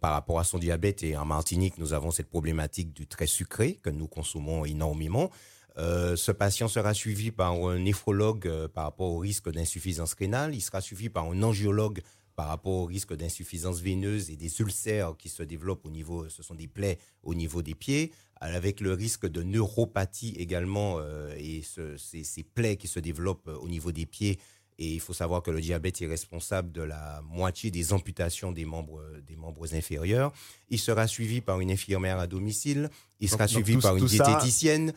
par 0.00 0.12
rapport 0.12 0.38
à 0.38 0.44
son 0.44 0.58
diabète. 0.58 1.02
Et 1.02 1.16
en 1.16 1.24
Martinique, 1.24 1.78
nous 1.78 1.92
avons 1.92 2.10
cette 2.10 2.30
problématique 2.30 2.92
du 2.94 3.06
très 3.06 3.26
sucré 3.26 3.74
que 3.74 3.90
nous 3.90 4.06
consommons 4.06 4.64
énormément. 4.64 5.30
Euh, 5.76 6.14
ce 6.14 6.30
patient 6.30 6.68
sera 6.68 6.94
suivi 6.94 7.30
par 7.30 7.52
un 7.52 7.78
néphrologue 7.78 8.46
euh, 8.46 8.68
par 8.68 8.84
rapport 8.84 9.10
au 9.10 9.18
risque 9.18 9.50
d'insuffisance 9.50 10.14
rénale. 10.14 10.54
Il 10.54 10.60
sera 10.60 10.80
suivi 10.80 11.08
par 11.08 11.24
un 11.24 11.42
angiologue 11.42 12.00
par 12.36 12.48
rapport 12.48 12.72
au 12.72 12.84
risque 12.84 13.14
d'insuffisance 13.14 13.80
veineuse 13.80 14.30
et 14.30 14.36
des 14.36 14.60
ulcères 14.60 15.16
qui 15.16 15.28
se 15.28 15.42
développent 15.42 15.86
au 15.86 15.90
niveau, 15.90 16.28
ce 16.28 16.42
sont 16.42 16.54
des 16.54 16.66
plaies 16.66 16.98
au 17.22 17.34
niveau 17.34 17.62
des 17.62 17.74
pieds, 17.74 18.12
avec 18.40 18.80
le 18.80 18.92
risque 18.92 19.26
de 19.26 19.42
neuropathie 19.42 20.34
également 20.36 20.96
euh, 20.98 21.32
et 21.36 21.62
ces, 21.62 22.24
ces, 22.24 22.42
plaies 22.42 22.76
qui 22.76 22.88
se 22.88 22.98
développent 22.98 23.48
au 23.48 23.68
niveau 23.68 23.92
des 23.92 24.06
pieds 24.06 24.38
et 24.78 24.94
il 24.94 25.00
faut 25.00 25.12
savoir 25.12 25.42
que 25.42 25.50
le 25.50 25.60
diabète 25.60 26.02
est 26.02 26.06
responsable 26.06 26.72
de 26.72 26.82
la 26.82 27.22
moitié 27.30 27.70
des 27.70 27.92
amputations 27.92 28.50
des 28.50 28.64
membres, 28.64 29.02
des 29.26 29.36
membres 29.36 29.72
inférieurs. 29.74 30.32
Il 30.68 30.78
sera 30.78 31.06
suivi 31.06 31.40
par 31.40 31.60
une 31.60 31.70
infirmière 31.70 32.18
à 32.18 32.26
domicile. 32.26 32.90
Il 33.20 33.28
sera 33.28 33.46
suivi 33.46 33.76
par 33.76 33.96
une 33.96 34.06
diététicienne. 34.06 34.92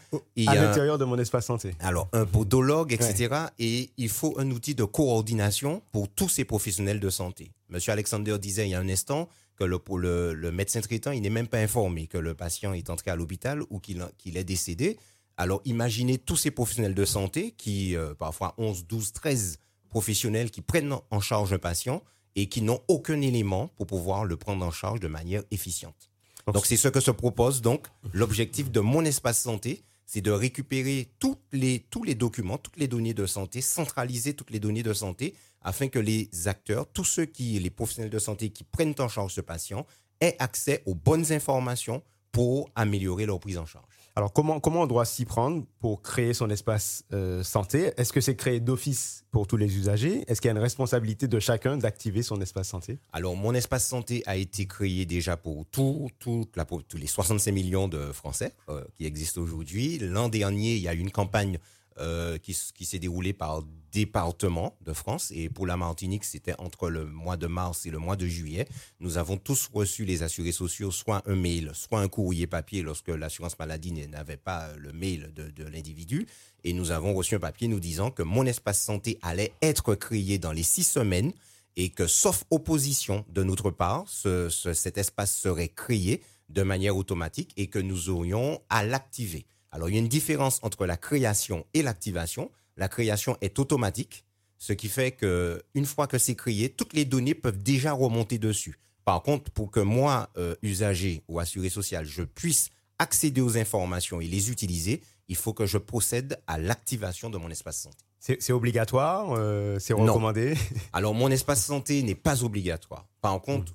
à 0.48 0.56
l'intérieur 0.56 0.98
de 0.98 1.06
mon 1.06 1.18
espace 1.20 1.46
santé. 1.46 1.76
Alors, 1.80 2.10
un 2.14 2.26
podologue, 2.26 2.92
etc. 2.92 3.36
Et 3.60 3.92
il 3.98 4.10
faut 4.10 4.36
un 4.40 4.50
outil 4.50 4.74
de 4.74 4.84
coordination 4.84 5.82
pour 5.92 6.10
tous 6.10 6.30
ces 6.30 6.44
professionnels 6.46 7.00
de 7.00 7.10
santé. 7.10 7.52
Monsieur 7.70 7.92
Alexander 7.92 8.38
disait 8.40 8.68
il 8.68 8.72
y 8.72 8.76
a 8.76 8.80
un 8.80 8.90
instant 8.90 9.30
que 9.58 9.64
le, 9.64 9.80
le, 9.98 10.34
le 10.34 10.52
médecin 10.52 10.82
traitant, 10.82 11.12
il 11.12 11.22
n'est 11.22 11.30
même 11.30 11.48
pas 11.48 11.60
informé 11.60 12.08
que 12.08 12.18
le 12.18 12.34
patient 12.34 12.74
est 12.74 12.90
entré 12.90 13.12
à 13.12 13.16
l'hôpital 13.16 13.62
ou 13.70 13.80
qu'il 13.80 14.38
est 14.38 14.44
décédé. 14.44 14.98
Alors 15.38 15.62
imaginez 15.66 16.18
tous 16.18 16.36
ces 16.36 16.52
professionnels 16.52 16.96
de 16.96 17.06
santé 17.06 17.54
qui, 17.58 17.96
euh, 17.96 18.14
parfois 18.16 18.56
11, 18.58 18.88
12, 18.88 19.14
13 19.14 19.60
professionnels 19.90 20.52
qui 20.52 20.62
prennent 20.62 20.96
en 21.10 21.20
charge 21.20 21.54
un 21.54 21.60
patient 21.60 22.04
et 22.36 22.48
qui 22.48 22.62
n'ont 22.62 22.82
aucun 22.88 23.20
élément 23.22 23.68
pour 23.70 23.88
pouvoir 23.88 24.26
le 24.26 24.38
prendre 24.38 24.66
en 24.66 24.72
charge 24.72 25.00
de 25.00 25.08
manière 25.08 25.44
efficiente. 25.52 26.10
Donc 26.54 26.66
c'est 26.66 26.78
ce 26.78 26.88
que 26.88 27.00
se 27.00 27.12
propose 27.12 27.62
donc 27.62 27.88
l'objectif 28.14 28.72
de 28.72 28.80
mon 28.80 29.04
espace 29.04 29.42
santé, 29.42 29.84
c'est 30.06 30.22
de 30.22 30.32
récupérer 30.32 31.12
toutes 31.20 31.42
les, 31.52 31.80
tous 31.90 32.04
les 32.04 32.16
documents, 32.16 32.58
toutes 32.58 32.78
les 32.78 32.88
données 32.88 33.14
de 33.14 33.26
santé, 33.26 33.60
centraliser 33.62 34.34
toutes 34.34 34.52
les 34.52 34.60
données 34.60 34.84
de 34.84 34.94
santé 34.94 35.36
afin 35.62 35.90
que 35.90 36.00
les 36.00 36.30
acteurs, 36.46 36.88
tous 36.94 37.04
ceux 37.04 37.26
qui, 37.26 37.60
les 37.60 37.70
professionnels 37.70 38.12
de 38.12 38.20
santé 38.20 38.50
qui 38.50 38.64
prennent 38.64 38.96
en 39.00 39.10
charge 39.10 39.34
ce 39.34 39.42
patient, 39.42 39.86
aient 40.22 40.38
accès 40.40 40.84
aux 40.86 40.96
bonnes 40.96 41.34
informations 41.34 42.02
pour 42.32 42.70
améliorer 42.76 43.26
leur 43.26 43.40
prise 43.40 43.58
en 43.58 43.66
charge. 43.66 43.86
Alors, 44.18 44.34
comment, 44.34 44.60
comment 44.60 44.82
on 44.82 44.88
doit 44.88 45.06
s'y 45.06 45.26
prendre 45.26 45.64
pour 45.78 46.02
créer 46.02 46.34
son 46.34 46.50
espace 46.50 47.04
euh, 47.14 47.44
santé? 47.44 47.92
Est-ce 47.98 48.12
que 48.12 48.20
c'est 48.20 48.36
créé 48.36 48.60
d'office 48.60 49.24
pour 49.30 49.46
tous 49.46 49.58
les 49.58 49.78
usagers? 49.78 50.24
Est-ce 50.28 50.42
qu'il 50.42 50.48
y 50.48 50.52
a 50.52 50.54
une 50.54 50.64
responsabilité 50.64 51.28
de 51.28 51.40
chacun 51.40 51.78
d'activer 51.78 52.24
son 52.24 52.42
espace 52.42 52.68
santé? 52.68 52.98
Alors, 53.14 53.36
mon 53.36 53.54
espace 53.54 53.86
santé 53.86 54.24
a 54.26 54.36
été 54.36 54.66
créé 54.66 55.06
déjà 55.06 55.38
pour 55.38 55.68
tout, 55.68 56.10
tous 56.18 56.48
les 56.96 57.06
65 57.06 57.52
millions 57.52 57.88
de 57.88 58.12
Français 58.12 58.54
euh, 58.70 58.84
qui 58.96 59.06
existent 59.06 59.40
aujourd'hui. 59.40 60.00
L'an 60.00 60.30
dernier, 60.30 60.78
il 60.78 60.82
y 60.82 60.88
a 60.88 60.96
eu 60.96 61.00
une 61.00 61.12
campagne 61.12 61.60
euh, 62.00 62.38
qui, 62.38 62.54
s'est 62.54 63.00
déroulée 63.00 63.34
par 63.34 63.64
département 63.92 64.78
de 64.82 64.94
France. 64.94 65.32
Et 65.34 65.50
pour 65.50 65.66
la 65.66 65.78
Martinique, 65.78 66.24
c'était 66.24 66.54
entre 66.60 66.90
le 66.90 67.06
mois 67.06 67.38
de 67.38 67.48
mars 67.48 67.86
et 67.86 67.90
le 67.90 67.98
mois 67.98 68.16
de 68.16 68.28
juillet. 68.28 68.68
Nous 69.00 69.18
avons 69.18 69.38
tous 69.38 69.70
reçu, 69.74 70.06
les 70.06 70.24
assurés 70.24 70.52
sociaux, 70.52 70.92
soit 70.92 71.22
un 71.26 71.36
mail, 71.36 71.72
soit 71.74 72.00
un 72.00 72.08
courrier 72.08 72.48
papier 72.48 72.82
lorsque 72.82 73.10
l'assurance 73.10 73.58
maladie 73.58 73.92
n'avait 73.92 74.38
pas 74.38 74.70
le 74.78 74.94
mail 74.94 75.32
de, 75.34 75.64
l'individu. 75.64 76.28
Et 76.64 76.74
nous 76.74 76.92
avons 76.92 77.14
reçu 77.14 77.36
un 77.36 77.40
papier 77.40 77.68
nous 77.68 77.80
disant 77.80 78.12
que 78.12 78.24
mon 78.24 78.46
espace 78.46 78.82
santé 78.82 79.18
allait 79.22 79.54
être 79.62 79.96
créé 79.96 80.38
dans 80.38 80.52
les 80.52 80.64
six 80.64 80.84
semaines 80.84 81.34
et 81.76 81.90
que, 81.90 82.08
sauf 82.08 82.44
opposition 82.50 83.26
de 83.30 83.44
notre 83.44 83.72
part, 83.72 84.04
ce, 84.08 84.50
cet 84.50 84.98
espace 84.98 85.36
serait 85.36 85.70
créé 85.70 86.22
de 86.50 86.64
manière 86.64 86.96
automatique 86.96 87.54
et 87.58 87.68
que 87.68 87.80
nous 87.80 88.10
aurions 88.10 88.62
à 88.70 88.84
l'activer. 88.84 89.46
Alors, 89.72 89.90
il 89.90 89.94
y 89.94 89.98
a 89.98 90.00
une 90.00 90.08
différence 90.08 90.60
entre 90.64 90.86
la 90.86 90.98
création 90.98 91.66
et 91.74 91.82
l'activation 91.82 92.50
la 92.78 92.88
création 92.88 93.38
est 93.42 93.60
automatique, 93.60 94.24
ce 94.60 94.74
qui 94.74 94.88
fait 94.88 95.12
que 95.12 95.62
une 95.74 95.86
fois 95.86 96.08
que 96.08 96.18
c'est 96.18 96.36
créé, 96.36 96.70
toutes 96.70 96.94
les 96.94 97.06
données 97.06 97.36
peuvent 97.36 97.62
déjà 97.62 97.92
remonter 97.92 98.38
dessus. 98.38 98.80
Par 99.04 99.22
contre, 99.24 99.52
pour 99.52 99.72
que 99.72 99.80
moi, 99.80 100.30
euh, 100.38 100.56
usager 100.62 101.24
ou 101.28 101.40
assuré 101.40 101.70
social, 101.70 102.06
je 102.06 102.24
puisse 102.24 102.70
accéder 103.00 103.42
aux 103.42 103.58
informations 103.58 104.22
et 104.22 104.28
les 104.28 104.52
utiliser, 104.52 105.02
il 105.28 105.36
faut 105.36 105.54
que 105.54 105.66
je 105.66 105.78
procède 105.78 106.40
à 106.48 106.58
l'activation 106.58 107.30
de 107.30 107.38
mon 107.38 107.50
espace 107.50 107.82
santé. 107.82 107.98
C'est 108.20 108.52
obligatoire 108.52 109.34
euh, 109.38 109.80
C'est 109.80 109.94
recommandé? 109.94 110.56
Alors, 110.94 111.14
mon 111.14 111.30
espace 111.30 111.64
santé 111.64 112.02
n'est 112.04 112.16
pas 112.16 112.44
obligatoire. 112.44 113.08
Par 113.22 113.40
contre, 113.42 113.74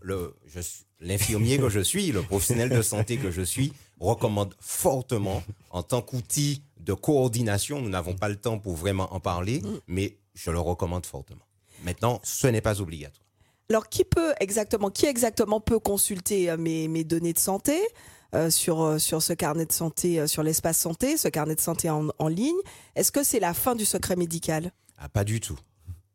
l'infirmier 1.00 1.58
que 1.58 1.70
je 1.70 1.80
suis, 1.80 2.12
le 2.12 2.22
professionnel 2.22 2.68
de 2.68 2.82
santé 2.82 3.16
que 3.16 3.30
je 3.30 3.42
suis, 3.42 3.72
recommande 4.02 4.54
fortement 4.60 5.42
en 5.70 5.82
tant 5.82 6.02
qu'outil 6.02 6.62
de 6.80 6.92
coordination. 6.94 7.80
Nous 7.80 7.88
n'avons 7.88 8.14
pas 8.14 8.28
le 8.28 8.36
temps 8.36 8.58
pour 8.58 8.74
vraiment 8.74 9.12
en 9.14 9.20
parler, 9.20 9.60
mm. 9.60 9.78
mais 9.88 10.16
je 10.34 10.50
le 10.50 10.60
recommande 10.60 11.06
fortement. 11.06 11.44
Maintenant, 11.84 12.20
ce 12.22 12.46
n'est 12.46 12.60
pas 12.60 12.80
obligatoire. 12.80 13.26
Alors, 13.70 13.88
qui 13.88 14.04
peut 14.04 14.34
exactement, 14.40 14.90
qui 14.90 15.06
exactement 15.06 15.60
peut 15.60 15.78
consulter 15.78 16.50
euh, 16.50 16.56
mes, 16.56 16.88
mes 16.88 17.04
données 17.04 17.32
de 17.32 17.38
santé 17.38 17.80
euh, 18.34 18.50
sur, 18.50 18.82
euh, 18.82 18.98
sur 18.98 19.22
ce 19.22 19.32
carnet 19.32 19.66
de 19.66 19.72
santé, 19.72 20.26
sur 20.26 20.42
l'espace 20.42 20.78
santé, 20.78 21.16
ce 21.16 21.28
carnet 21.28 21.54
de 21.54 21.60
santé 21.60 21.88
en, 21.88 22.08
en 22.18 22.28
ligne? 22.28 22.58
Est-ce 22.96 23.12
que 23.12 23.22
c'est 23.22 23.40
la 23.40 23.54
fin 23.54 23.74
du 23.74 23.84
secret 23.84 24.16
médical? 24.16 24.72
Ah, 24.98 25.08
Pas 25.08 25.24
du 25.24 25.40
tout. 25.40 25.58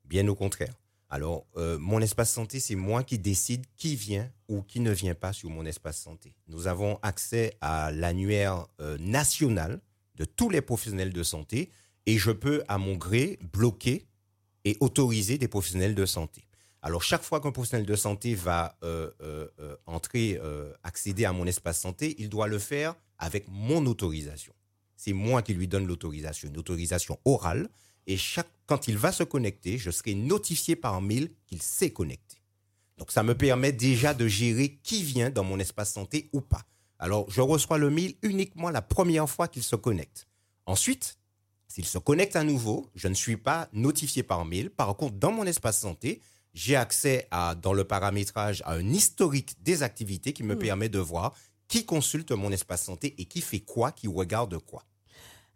Bien 0.06 0.28
au 0.28 0.36
contraire. 0.36 0.74
Alors, 1.10 1.46
mon 1.56 2.02
espace 2.02 2.32
santé, 2.32 2.60
c'est 2.60 2.76
moi 2.76 3.04
qui 3.04 3.18
décide 3.18 3.66
qui 3.78 3.96
vient 3.96 4.30
ou 4.50 4.62
qui 4.62 4.82
ne 4.82 4.92
vient 4.92 5.16
pas 5.16 5.32
sur 5.32 5.50
mon 5.50 5.66
espace 5.66 6.02
santé. 6.02 6.36
Nous 6.48 6.68
avons 6.68 7.00
accès 7.02 7.56
à 7.62 7.92
l'annuaire 7.92 8.68
national 9.00 9.80
de 10.16 10.26
tous 10.26 10.50
les 10.50 10.62
professionnels 10.62 11.14
de 11.14 11.24
santé 11.24 11.70
et 12.06 12.18
je 12.18 12.32
peux, 12.32 12.64
à 12.68 12.78
mon 12.78 12.96
gré, 12.96 13.40
bloquer 13.54 14.06
et 14.66 14.76
autoriser 14.80 15.38
des 15.38 15.48
professionnels 15.48 15.96
de 15.96 16.06
santé. 16.06 16.48
Alors, 16.82 17.04
chaque 17.04 17.24
fois 17.24 17.42
qu'un 17.42 17.52
professionnel 17.52 17.86
de 17.86 17.96
santé 17.96 18.34
va 18.34 18.78
euh, 18.84 19.12
euh, 19.22 19.48
euh, 19.60 19.76
entrer, 19.86 20.40
accéder 20.84 21.26
à 21.26 21.34
mon 21.34 21.46
espace 21.46 21.80
santé, 21.80 22.16
il 22.18 22.30
doit 22.30 22.48
le 22.48 22.60
faire 22.60 22.96
avec 23.18 23.46
mon 23.50 23.86
autorisation. 23.86 24.54
C'est 24.96 25.14
moi 25.14 25.42
qui 25.42 25.54
lui 25.54 25.68
donne 25.68 25.86
l'autorisation, 25.86 26.48
une 26.48 26.58
autorisation 26.58 27.20
orale. 27.26 27.70
Et 28.08 28.18
chaque, 28.18 28.48
quand 28.68 28.88
il 28.88 28.98
va 28.98 29.12
se 29.12 29.24
connecter, 29.24 29.78
je 29.78 29.90
serai 29.90 30.14
notifié 30.14 30.76
par 30.76 31.02
mail 31.02 31.32
qu'il 31.48 31.62
s'est 31.62 31.92
connecté. 31.92 32.38
Donc, 32.98 33.12
ça 33.12 33.24
me 33.24 33.36
permet 33.36 33.72
déjà 33.72 34.14
de 34.14 34.28
gérer 34.28 34.78
qui 34.84 35.04
vient 35.04 35.30
dans 35.30 35.44
mon 35.44 35.60
espace 35.60 35.94
santé 35.94 36.30
ou 36.34 36.42
pas. 36.42 36.64
Alors, 37.00 37.30
je 37.30 37.42
reçois 37.42 37.78
le 37.78 37.90
mail 37.90 38.16
uniquement 38.22 38.70
la 38.70 38.82
première 38.82 39.30
fois 39.30 39.48
qu'il 39.48 39.64
se 39.64 39.76
connecte. 39.76 40.28
Ensuite, 40.66 41.18
s'il 41.68 41.86
se 41.86 41.98
connecte 41.98 42.36
à 42.36 42.44
nouveau, 42.44 42.90
je 42.96 43.08
ne 43.08 43.14
suis 43.14 43.38
pas 43.38 43.70
notifié 43.72 44.24
par 44.24 44.46
mail. 44.46 44.70
Par 44.70 44.96
contre, 44.96 45.16
dans 45.16 45.32
mon 45.32 45.46
espace 45.46 45.80
santé, 45.80 46.22
j'ai 46.54 46.76
accès 46.76 47.28
à, 47.30 47.56
dans 47.56 47.74
le 47.74 47.84
paramétrage, 47.84 48.64
à 48.66 48.74
un 48.74 48.90
historique 48.90 49.62
des 49.62 49.84
activités 49.84 50.34
qui 50.34 50.44
me 50.44 50.56
hmm. 50.56 50.60
permet 50.60 50.90
de 50.90 51.00
voir 51.00 51.34
qui 51.68 51.86
consulte 51.86 52.32
mon 52.32 52.52
espace 52.52 52.84
santé 52.84 53.14
et 53.18 53.26
qui 53.26 53.42
fait 53.42 53.60
quoi, 53.60 53.92
qui 53.92 54.08
regarde 54.08 54.58
quoi. 54.60 54.84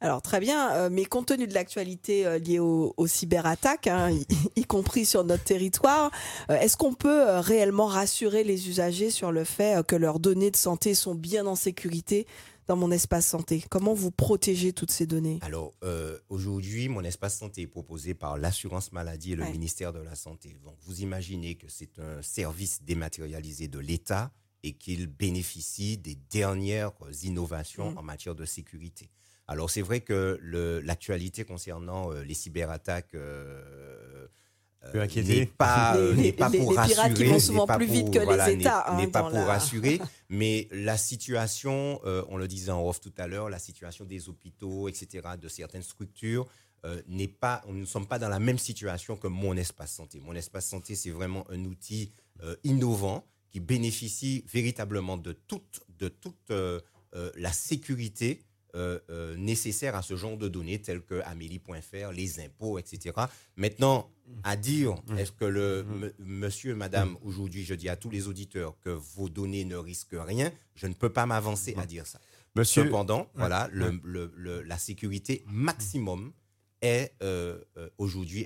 Alors 0.04 0.24
très 0.24 0.40
bien, 0.40 0.74
euh, 0.74 0.90
mais 0.92 1.06
compte 1.06 1.28
tenu 1.28 1.46
de 1.46 1.54
l'actualité 1.54 2.26
euh, 2.26 2.40
liée 2.40 2.58
aux, 2.58 3.06
cyberattaques, 3.06 3.86
hein, 3.86 4.10
y, 4.56 4.64
compris 4.64 5.06
sur 5.06 5.24
notre 5.24 5.44
territoire, 5.44 6.10
euh, 6.50 6.60
est-ce 6.60 6.76
qu'on 6.76 6.96
peut 6.96 7.38
réellement 7.38 7.86
rassurer 7.86 8.44
les 8.44 8.68
usagers 8.68 9.12
sur 9.12 9.32
le 9.32 9.44
fait 9.44 9.86
que 9.86 9.96
leurs 9.96 10.20
données 10.20 10.50
de 10.50 10.56
santé 10.56 10.96
sont 10.96 11.14
bien 11.14 11.46
en 11.46 11.54
sécurité 11.54 12.26
dans 12.66 12.76
mon 12.76 12.90
espace 12.90 13.28
santé? 13.28 13.64
Comment 13.70 13.94
vous 13.94 14.10
protégez 14.10 14.74
toutes 14.74 14.90
ces 14.90 15.06
données? 15.06 15.38
Alors 15.42 15.74
aujourd'hui, 16.30 16.90
mon 16.90 17.04
espace 17.04 17.38
santé 17.38 17.62
est 17.62 17.68
proposé 17.68 18.16
par 18.16 18.40
l'assurance 18.40 18.92
maladie 18.92 19.34
et 19.34 19.36
le 19.36 19.46
ministère 19.46 19.94
de 19.94 20.00
la 20.00 20.16
Santé. 20.16 20.58
Donc 20.64 20.76
vous 20.82 21.02
imaginez 21.02 21.56
que 21.56 21.68
c'est 21.70 22.00
un 22.00 22.22
service 22.24 22.82
dématérialisé 22.84 23.68
de 23.68 23.80
l'État 23.80 24.32
et 24.64 24.74
qu'il 24.74 25.08
bénéficie 25.08 25.98
des 25.98 26.16
dernières 26.32 26.92
innovations 27.24 27.92
mmh. 27.92 27.98
en 27.98 28.04
matière 28.04 28.36
de 28.36 28.46
sécurité. 28.46 29.10
Alors 29.52 29.70
c'est 29.70 29.82
vrai 29.82 30.00
que 30.00 30.40
l'actualité 30.86 31.44
concernant 31.44 32.14
euh, 32.14 32.24
les 32.24 32.34
cyberattaques 32.34 33.14
euh, 33.16 34.28
euh 34.96 35.06
n'est 35.06 35.46
pas, 35.46 35.98
les, 36.16 36.32
pas 36.32 36.50
pour 36.50 36.74
rassurer, 36.74 36.94
pirates 36.94 37.14
qui 37.14 37.26
vont 37.26 37.40
souvent 37.40 37.68
plus 37.68 37.86
vite 37.86 38.12
que 38.12 38.20
les 38.20 38.54
États. 38.54 38.96
N'est 38.96 39.04
hein, 39.04 39.10
pas 39.10 39.24
pour 39.24 39.40
rassurer, 39.46 40.00
mais 40.30 40.70
la 40.72 40.98
situation, 40.98 42.00
euh, 42.06 42.24
on 42.30 42.38
le 42.38 42.48
disait 42.48 42.72
en 42.72 42.82
off 42.88 43.02
tout 43.02 43.12
à 43.18 43.28
l'heure, 43.28 43.50
la 43.50 43.60
situation 43.60 44.06
des 44.06 44.30
hôpitaux, 44.30 44.88
etc., 44.88 45.28
de 45.40 45.50
certaines 45.50 45.84
structures, 45.84 46.48
n'est 47.08 47.28
pas, 47.28 47.62
nous 47.68 47.82
ne 47.82 47.86
sommes 47.86 48.08
pas 48.08 48.18
dans 48.18 48.30
la 48.30 48.40
même 48.40 48.58
situation 48.58 49.16
que 49.16 49.28
mon 49.28 49.56
espace 49.56 49.92
santé. 49.94 50.20
Mon 50.20 50.34
espace 50.34 50.66
santé, 50.66 50.96
c'est 50.96 51.12
vraiment 51.12 51.46
un 51.52 51.64
outil 51.66 52.12
innovant 52.64 53.24
qui 53.52 53.60
bénéficie 53.60 54.44
véritablement 54.52 55.18
de 55.18 55.34
toute, 55.34 55.82
de 56.00 56.08
toute 56.08 56.52
la 57.14 57.52
sécurité 57.52 58.42
euh, 58.76 59.00
euh, 59.10 59.36
nécessaires 59.38 59.96
à 59.96 60.02
ce 60.02 60.16
genre 60.16 60.38
de 60.38 60.48
données 60.48 60.80
telles 60.80 61.02
que 61.02 61.22
Amélie.fr, 61.26 62.12
les 62.14 62.40
impôts, 62.40 62.80
etc. 62.80 63.16
Maintenant, 63.58 64.10
à 64.44 64.56
dire, 64.56 64.96
mmh. 65.08 65.18
est-ce 65.18 65.32
que 65.32 65.46
le 65.46 65.84
mmh. 65.84 66.12
monsieur, 66.20 66.76
madame, 66.76 67.18
aujourd'hui, 67.24 67.64
je 67.64 67.74
dis 67.74 67.90
à 67.90 67.96
tous 67.96 68.10
les 68.10 68.28
auditeurs 68.28 68.76
que 68.80 68.90
vos 68.90 69.30
données 69.30 69.66
ne 69.66 69.76
risquent 69.76 70.16
rien, 70.18 70.52
je 70.76 70.88
ne 70.88 70.94
peux 70.94 71.10
pas 71.12 71.26
m'avancer 71.26 71.74
à 71.78 71.84
mmh. 71.84 71.88
dire 71.88 72.08
ça. 72.08 72.20
Monsieur, 72.56 72.84
Cependant, 72.86 73.28
voilà, 73.36 73.70
le, 73.72 74.02
la 74.66 74.78
sécurité 74.78 75.44
maximum 75.48 76.34
est 76.82 77.14
euh, 77.22 77.60
euh, 77.78 77.90
aujourd'hui 77.98 78.46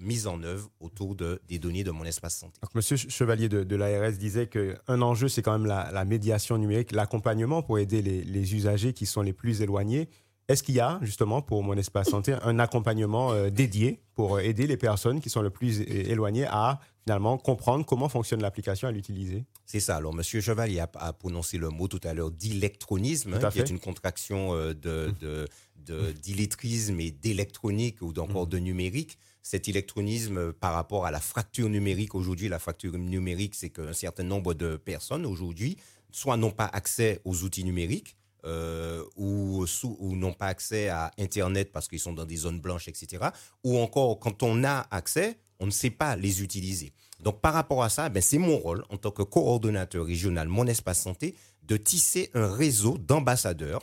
mise 0.00 0.26
en 0.26 0.42
œuvre 0.42 0.70
autour 0.80 1.14
de, 1.14 1.40
des 1.48 1.58
données 1.58 1.84
de 1.84 1.90
mon 1.90 2.04
espace 2.04 2.36
santé. 2.36 2.58
Donc, 2.62 2.74
Monsieur 2.74 2.96
Chevalier 2.96 3.48
de, 3.48 3.76
l'ARS 3.76 4.12
disait 4.12 4.46
qu'un 4.46 5.02
enjeu, 5.02 5.28
c'est 5.28 5.42
quand 5.42 5.58
même 5.58 5.66
la, 5.66 6.04
médiation 6.04 6.58
numérique, 6.58 6.92
l'accompagnement 6.92 7.62
pour 7.62 7.78
aider 7.78 8.02
les, 8.02 8.54
usagers 8.54 8.92
qui 8.92 9.06
sont 9.06 9.22
les 9.22 9.32
plus 9.32 9.62
éloignés. 9.62 10.08
Est-ce 10.46 10.62
qu'il 10.62 10.74
y 10.74 10.80
a 10.80 10.98
justement 11.00 11.40
pour 11.40 11.62
mon 11.62 11.74
espace 11.74 12.10
santé 12.10 12.34
un 12.42 12.58
accompagnement 12.58 13.32
euh, 13.32 13.48
dédié 13.48 14.02
pour 14.14 14.40
aider 14.40 14.66
les 14.66 14.76
personnes 14.76 15.20
qui 15.20 15.30
sont 15.30 15.40
le 15.40 15.48
plus 15.48 15.80
éloignées 15.80 16.44
à 16.46 16.80
finalement 17.02 17.38
comprendre 17.38 17.86
comment 17.86 18.10
fonctionne 18.10 18.42
l'application 18.42 18.86
à 18.86 18.92
l'utiliser? 18.92 19.46
C'est 19.64 19.80
ça. 19.80 19.96
Alors, 19.96 20.12
Monsieur 20.12 20.42
Chevalier 20.42 20.80
a, 20.80 21.12
prononcé 21.14 21.56
le 21.56 21.70
mot 21.70 21.88
tout 21.88 22.00
à 22.04 22.12
l'heure 22.12 22.30
d'électronisme, 22.30 23.38
qui 23.50 23.58
est 23.58 23.70
une 23.70 23.80
contraction 23.80 24.54
de, 24.54 24.74
de 25.18 25.46
d'illettrisme 25.84 27.00
et 27.00 27.10
d'électronique 27.10 28.02
ou 28.02 28.12
d'encore 28.12 28.46
mmh. 28.46 28.50
de 28.50 28.58
numérique. 28.58 29.18
Cet 29.42 29.68
électronisme 29.68 30.38
euh, 30.38 30.52
par 30.52 30.72
rapport 30.72 31.04
à 31.04 31.10
la 31.10 31.20
fracture 31.20 31.68
numérique 31.68 32.14
aujourd'hui, 32.14 32.48
la 32.48 32.58
fracture 32.58 32.96
numérique, 32.96 33.54
c'est 33.54 33.70
qu'un 33.70 33.92
certain 33.92 34.22
nombre 34.22 34.54
de 34.54 34.76
personnes 34.76 35.26
aujourd'hui 35.26 35.76
soit 36.10 36.36
n'ont 36.36 36.52
pas 36.52 36.66
accès 36.66 37.20
aux 37.24 37.42
outils 37.42 37.64
numériques, 37.64 38.16
euh, 38.44 39.02
ou, 39.16 39.64
ou 39.98 40.16
n'ont 40.16 40.32
pas 40.32 40.46
accès 40.46 40.88
à 40.88 41.10
Internet 41.18 41.72
parce 41.72 41.88
qu'ils 41.88 41.98
sont 41.98 42.12
dans 42.12 42.26
des 42.26 42.36
zones 42.36 42.60
blanches, 42.60 42.88
etc. 42.88 43.24
Ou 43.64 43.78
encore, 43.78 44.18
quand 44.20 44.42
on 44.42 44.64
a 44.64 44.86
accès, 44.90 45.38
on 45.60 45.66
ne 45.66 45.70
sait 45.70 45.90
pas 45.90 46.14
les 46.14 46.42
utiliser. 46.42 46.92
Donc, 47.20 47.40
par 47.40 47.54
rapport 47.54 47.82
à 47.82 47.88
ça, 47.88 48.08
ben, 48.10 48.22
c'est 48.22 48.38
mon 48.38 48.58
rôle 48.58 48.84
en 48.90 48.98
tant 48.98 49.10
que 49.10 49.22
coordonnateur 49.22 50.04
régional, 50.04 50.48
mon 50.48 50.66
espace 50.66 51.00
santé, 51.00 51.34
de 51.62 51.76
tisser 51.76 52.30
un 52.34 52.52
réseau 52.52 52.98
d'ambassadeurs 52.98 53.82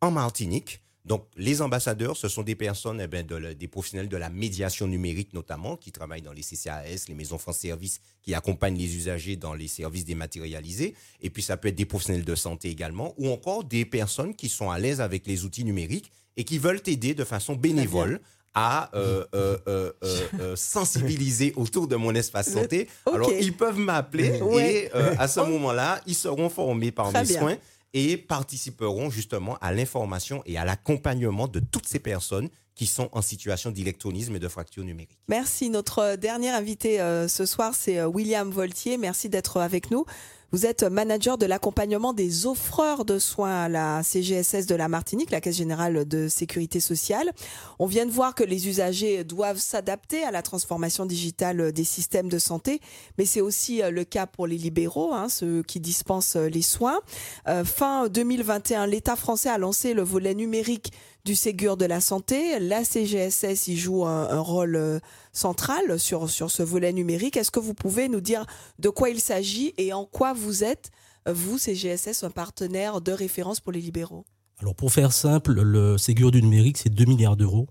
en 0.00 0.10
Martinique. 0.10 0.82
Donc, 1.06 1.24
les 1.36 1.62
ambassadeurs, 1.62 2.16
ce 2.16 2.26
sont 2.28 2.42
des 2.42 2.56
personnes, 2.56 3.00
eh 3.00 3.06
bien, 3.06 3.22
de 3.22 3.36
la- 3.36 3.54
des 3.54 3.68
professionnels 3.68 4.08
de 4.08 4.16
la 4.16 4.28
médiation 4.28 4.88
numérique 4.88 5.32
notamment, 5.34 5.76
qui 5.76 5.92
travaillent 5.92 6.20
dans 6.20 6.32
les 6.32 6.42
CCAS, 6.42 7.04
les 7.08 7.14
maisons 7.14 7.38
France 7.38 7.58
Service, 7.58 8.00
qui 8.22 8.34
accompagnent 8.34 8.76
les 8.76 8.96
usagers 8.96 9.36
dans 9.36 9.54
les 9.54 9.68
services 9.68 10.04
dématérialisés. 10.04 10.94
Et 11.22 11.30
puis, 11.30 11.42
ça 11.44 11.56
peut 11.56 11.68
être 11.68 11.76
des 11.76 11.84
professionnels 11.86 12.24
de 12.24 12.34
santé 12.34 12.70
également, 12.70 13.14
ou 13.18 13.28
encore 13.30 13.62
des 13.62 13.84
personnes 13.84 14.34
qui 14.34 14.48
sont 14.48 14.68
à 14.70 14.78
l'aise 14.80 15.00
avec 15.00 15.26
les 15.28 15.44
outils 15.44 15.64
numériques 15.64 16.10
et 16.36 16.42
qui 16.42 16.58
veulent 16.58 16.82
aider 16.86 17.14
de 17.14 17.24
façon 17.24 17.54
bénévole 17.54 18.20
à 18.58 18.90
euh, 18.96 19.24
euh, 19.34 19.92
euh, 20.40 20.56
sensibiliser 20.56 21.52
autour 21.56 21.86
de 21.88 21.94
mon 21.96 22.14
espace 22.14 22.52
santé. 22.52 22.88
Alors, 23.06 23.30
ils 23.38 23.52
peuvent 23.56 23.78
m'appeler 23.78 24.40
Ouais. 24.42 24.84
et 24.86 24.92
à 25.18 25.28
ce 25.28 25.40
Oh. 25.40 25.46
moment-là, 25.46 26.00
ils 26.06 26.14
seront 26.14 26.48
formés 26.48 26.90
par 26.90 27.10
Très 27.10 27.22
mes 27.22 27.28
bien. 27.28 27.40
soins 27.40 27.56
et 27.96 28.18
participeront 28.18 29.08
justement 29.08 29.56
à 29.62 29.72
l'information 29.72 30.42
et 30.44 30.58
à 30.58 30.66
l'accompagnement 30.66 31.48
de 31.48 31.60
toutes 31.60 31.88
ces 31.88 31.98
personnes 31.98 32.50
qui 32.74 32.84
sont 32.84 33.08
en 33.12 33.22
situation 33.22 33.70
d'électronisme 33.70 34.36
et 34.36 34.38
de 34.38 34.48
fracture 34.48 34.84
numérique. 34.84 35.18
Merci. 35.28 35.70
Notre 35.70 36.16
dernier 36.16 36.50
invité 36.50 37.00
euh, 37.00 37.26
ce 37.26 37.46
soir, 37.46 37.74
c'est 37.74 37.98
euh, 37.98 38.06
William 38.06 38.50
Voltier. 38.50 38.98
Merci 38.98 39.30
d'être 39.30 39.56
avec 39.56 39.90
nous. 39.90 40.04
Vous 40.52 40.64
êtes 40.64 40.84
manager 40.84 41.38
de 41.38 41.46
l'accompagnement 41.46 42.12
des 42.12 42.46
offreurs 42.46 43.04
de 43.04 43.18
soins 43.18 43.64
à 43.64 43.68
la 43.68 44.04
CGSS 44.04 44.66
de 44.66 44.76
la 44.76 44.88
Martinique, 44.88 45.32
la 45.32 45.40
Caisse 45.40 45.56
générale 45.56 46.06
de 46.06 46.28
sécurité 46.28 46.78
sociale. 46.78 47.32
On 47.80 47.86
vient 47.86 48.06
de 48.06 48.12
voir 48.12 48.32
que 48.32 48.44
les 48.44 48.68
usagers 48.68 49.24
doivent 49.24 49.58
s'adapter 49.58 50.22
à 50.22 50.30
la 50.30 50.42
transformation 50.42 51.04
digitale 51.04 51.72
des 51.72 51.82
systèmes 51.82 52.28
de 52.28 52.38
santé, 52.38 52.80
mais 53.18 53.24
c'est 53.24 53.40
aussi 53.40 53.82
euh, 53.82 53.90
le 53.90 54.04
cas 54.04 54.26
pour 54.26 54.46
les 54.46 54.56
libéraux, 54.56 55.12
hein, 55.12 55.28
ceux 55.28 55.64
qui 55.64 55.80
dispensent 55.80 56.36
euh, 56.36 56.48
les 56.48 56.62
soins. 56.62 57.00
Euh, 57.48 57.64
fin 57.64 58.08
2021, 58.08 58.86
l'État 58.86 59.16
français 59.16 59.48
a 59.48 59.58
lancé 59.58 59.94
le 59.94 60.02
volet 60.02 60.34
numérique 60.34 60.92
du 61.26 61.34
Ségur 61.34 61.76
de 61.76 61.84
la 61.84 62.00
santé. 62.00 62.60
La 62.60 62.84
CGSS 62.84 63.66
y 63.66 63.76
joue 63.76 64.06
un, 64.06 64.38
rôle 64.38 64.76
euh, 64.76 65.00
central 65.32 65.98
sur, 65.98 66.30
ce 66.30 66.62
volet 66.62 66.92
numérique. 66.92 67.36
Est-ce 67.36 67.50
que 67.50 67.58
vous 67.58 67.74
pouvez 67.74 68.08
nous 68.08 68.20
dire 68.20 68.46
de 68.78 68.88
quoi 68.88 69.10
il 69.10 69.20
s'agit 69.20 69.74
et 69.76 69.92
en 69.92 70.04
quoi 70.04 70.32
vous 70.32 70.62
êtes, 70.62 70.90
vous, 71.28 71.58
CGSS, 71.58 72.22
un 72.22 72.30
partenaire 72.30 73.00
de 73.00 73.10
référence 73.10 73.58
pour 73.58 73.72
les 73.72 73.80
libéraux? 73.80 74.24
Alors 74.60 74.76
pour 74.76 74.92
faire 74.92 75.12
simple, 75.12 75.60
le 75.60 75.98
Ségur 75.98 76.30
du 76.30 76.40
numérique, 76.40 76.78
c'est 76.78 76.94
2 76.94 77.04
milliards 77.04 77.36
d'euros 77.36 77.66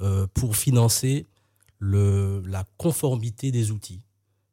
euh, 0.00 0.26
pour 0.34 0.54
financer 0.54 1.26
la 1.80 2.62
conformité 2.76 3.50
des 3.50 3.72
outils 3.72 4.04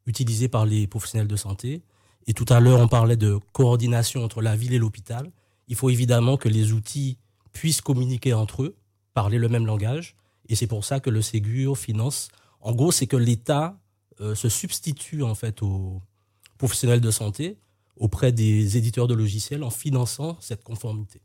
utilisés 0.06 0.48
par 0.48 0.64
les 0.64 0.86
professionnels 0.88 1.28
de 1.28 1.36
santé. 1.36 1.82
Et 2.26 2.32
tout 2.32 2.46
à 2.48 2.58
l'heure, 2.58 2.80
on 2.80 2.88
parlait 2.88 3.16
de 3.16 3.38
coordination 3.52 4.24
entre 4.24 4.40
la 4.40 4.56
ville 4.56 4.72
et 4.72 4.78
l'hôpital. 4.78 5.30
Il 5.68 5.76
faut 5.76 5.90
évidemment 5.90 6.36
que 6.38 6.48
les 6.48 6.72
outils 6.72 7.18
puissent 7.52 7.80
communiquer 7.80 8.32
entre 8.34 8.62
eux, 8.64 8.76
parler 9.14 9.38
le 9.38 9.48
même 9.48 9.66
langage. 9.66 10.16
Et 10.48 10.56
c'est 10.56 10.66
pour 10.66 10.84
ça 10.84 11.00
que 11.00 11.10
le 11.10 11.22
Ségur 11.22 11.76
finance. 11.78 12.28
En 12.60 12.72
gros, 12.74 12.92
c'est 12.92 13.06
que 13.06 13.16
l'État 13.16 13.78
euh, 14.20 14.34
se 14.34 14.48
substitue 14.48 15.22
en 15.22 15.34
fait 15.34 15.62
aux 15.62 16.00
professionnels 16.58 17.00
de 17.00 17.10
santé 17.10 17.58
auprès 17.96 18.32
des 18.32 18.76
éditeurs 18.76 19.06
de 19.08 19.14
logiciels 19.14 19.62
en 19.62 19.70
finançant 19.70 20.36
cette 20.40 20.64
conformité. 20.64 21.20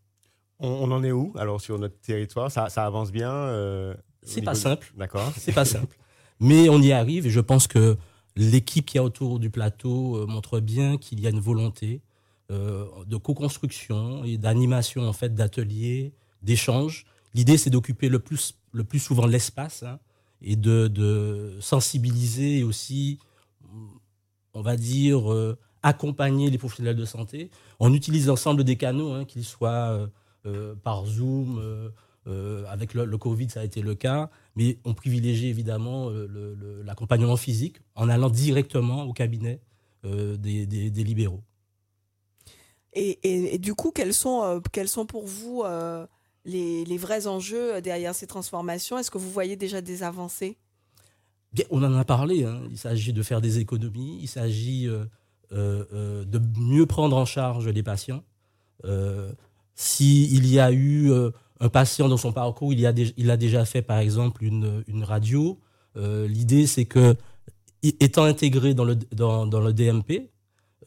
On, 0.59 0.67
on 0.69 0.91
en 0.91 1.03
est 1.03 1.11
où 1.11 1.33
alors 1.37 1.59
sur 1.61 1.79
notre 1.79 1.99
territoire? 1.99 2.51
Ça, 2.51 2.69
ça 2.69 2.85
avance 2.85 3.11
bien 3.11 3.31
euh, 3.31 3.93
C'est 4.23 4.41
pas 4.41 4.53
de- 4.53 4.57
simple. 4.57 4.93
D'accord. 4.95 5.31
C'est 5.37 5.51
pas 5.53 5.65
simple. 5.65 5.97
Mais 6.39 6.69
on 6.69 6.81
y 6.81 6.91
arrive 6.91 7.25
et 7.27 7.29
je 7.29 7.39
pense 7.39 7.67
que 7.67 7.97
l'équipe 8.35 8.85
qui 8.85 8.97
est 8.97 9.01
autour 9.01 9.39
du 9.39 9.49
plateau 9.49 10.17
euh, 10.17 10.25
montre 10.27 10.59
bien 10.59 10.97
qu'il 10.97 11.19
y 11.21 11.27
a 11.27 11.29
une 11.29 11.39
volonté 11.39 12.01
de 12.49 13.17
co-construction 13.17 14.23
et 14.23 14.37
d'animation 14.37 15.07
en 15.07 15.13
fait 15.13 15.33
d'ateliers, 15.33 16.13
d'échanges. 16.41 17.05
L'idée 17.33 17.57
c'est 17.57 17.69
d'occuper 17.69 18.09
le 18.09 18.19
plus, 18.19 18.53
souvent 18.99 19.25
l'espace 19.25 19.83
hein, 19.83 19.99
et 20.41 20.55
de, 20.55 21.57
sensibiliser 21.59 22.63
aussi, 22.63 23.19
on 24.53 24.61
va 24.61 24.77
dire, 24.77 25.31
euh, 25.31 25.57
accompagner 25.81 26.49
les 26.49 26.57
professionnels 26.57 26.95
de 26.95 27.05
santé. 27.05 27.49
On 27.79 27.93
utilise 27.93 28.27
l'ensemble 28.27 28.63
des 28.63 28.75
canaux, 28.75 29.11
hein, 29.11 29.25
qu'ils 29.25 29.45
soient 29.45 29.91
euh, 29.91 30.07
euh, 30.45 30.75
par 30.75 31.05
Zoom, 31.05 31.57
euh, 31.59 31.89
euh, 32.27 32.65
avec 32.69 32.95
le, 32.95 33.17
Covid 33.19 33.51
ça 33.51 33.59
a 33.59 33.63
été 33.63 33.81
le 33.83 33.93
cas, 33.93 34.31
mais 34.55 34.79
on 34.83 34.95
privilégie 34.95 35.47
évidemment 35.47 36.09
euh, 36.09 36.83
l'accompagnement 36.83 37.37
physique 37.37 37.77
en 37.93 38.09
allant 38.09 38.31
directement 38.31 39.03
au 39.03 39.13
cabinet 39.13 39.61
euh, 40.05 40.35
des 40.35 41.03
libéraux. 41.03 41.43
Et, 42.95 43.57
du 43.57 43.75
coup, 43.75 43.91
quels 43.91 44.13
sont, 44.13 44.43
euh, 44.43 44.59
quels 44.71 44.87
sont 44.87 45.05
pour 45.05 45.25
vous 45.25 45.63
euh, 45.63 46.05
les, 46.45 46.97
vrais 46.97 47.27
enjeux 47.27 47.81
derrière 47.81 48.15
ces 48.15 48.27
transformations? 48.27 48.97
Est-ce 48.97 49.11
que 49.11 49.17
vous 49.17 49.31
voyez 49.31 49.55
déjà 49.55 49.81
des 49.81 50.03
avancées? 50.03 50.57
On 51.69 51.83
en 51.83 51.93
a 51.95 52.03
parlé, 52.03 52.43
hein. 52.43 52.61
il 52.69 52.77
s'agit 52.77 53.13
de 53.13 53.23
faire 53.23 53.39
des 53.41 53.59
économies, 53.59 54.19
il 54.21 54.27
s'agit 54.27 54.87
euh, 54.87 55.05
euh, 55.51 55.85
euh, 55.93 56.25
de 56.25 56.41
mieux 56.59 56.85
prendre 56.85 57.15
en 57.15 57.25
charge 57.25 57.67
les 57.67 57.83
patients. 57.83 58.23
Euh, 58.83 59.31
S'il 59.75 60.47
y 60.47 60.59
a 60.59 60.71
eu 60.71 61.11
euh, 61.11 61.31
un 61.59 61.69
patient 61.69 62.09
dans 62.09 62.17
son 62.17 62.33
parcours, 62.33 62.73
il, 62.73 62.85
a 62.85 62.93
il 63.17 63.31
a 63.31 63.37
déjà 63.37 63.63
fait 63.63 63.81
par 63.81 63.99
exemple 63.99 64.43
une, 64.43 64.83
une 64.87 65.03
radio, 65.03 65.59
euh, 65.97 66.27
l'idée 66.27 66.67
c'est 66.67 66.85
que, 66.85 67.15
étant 67.83 68.23
intégré 68.23 68.73
dans 68.73 68.83
le, 68.83 68.95
dans 68.95 69.45
le 69.45 69.71
DMP, 69.71 70.29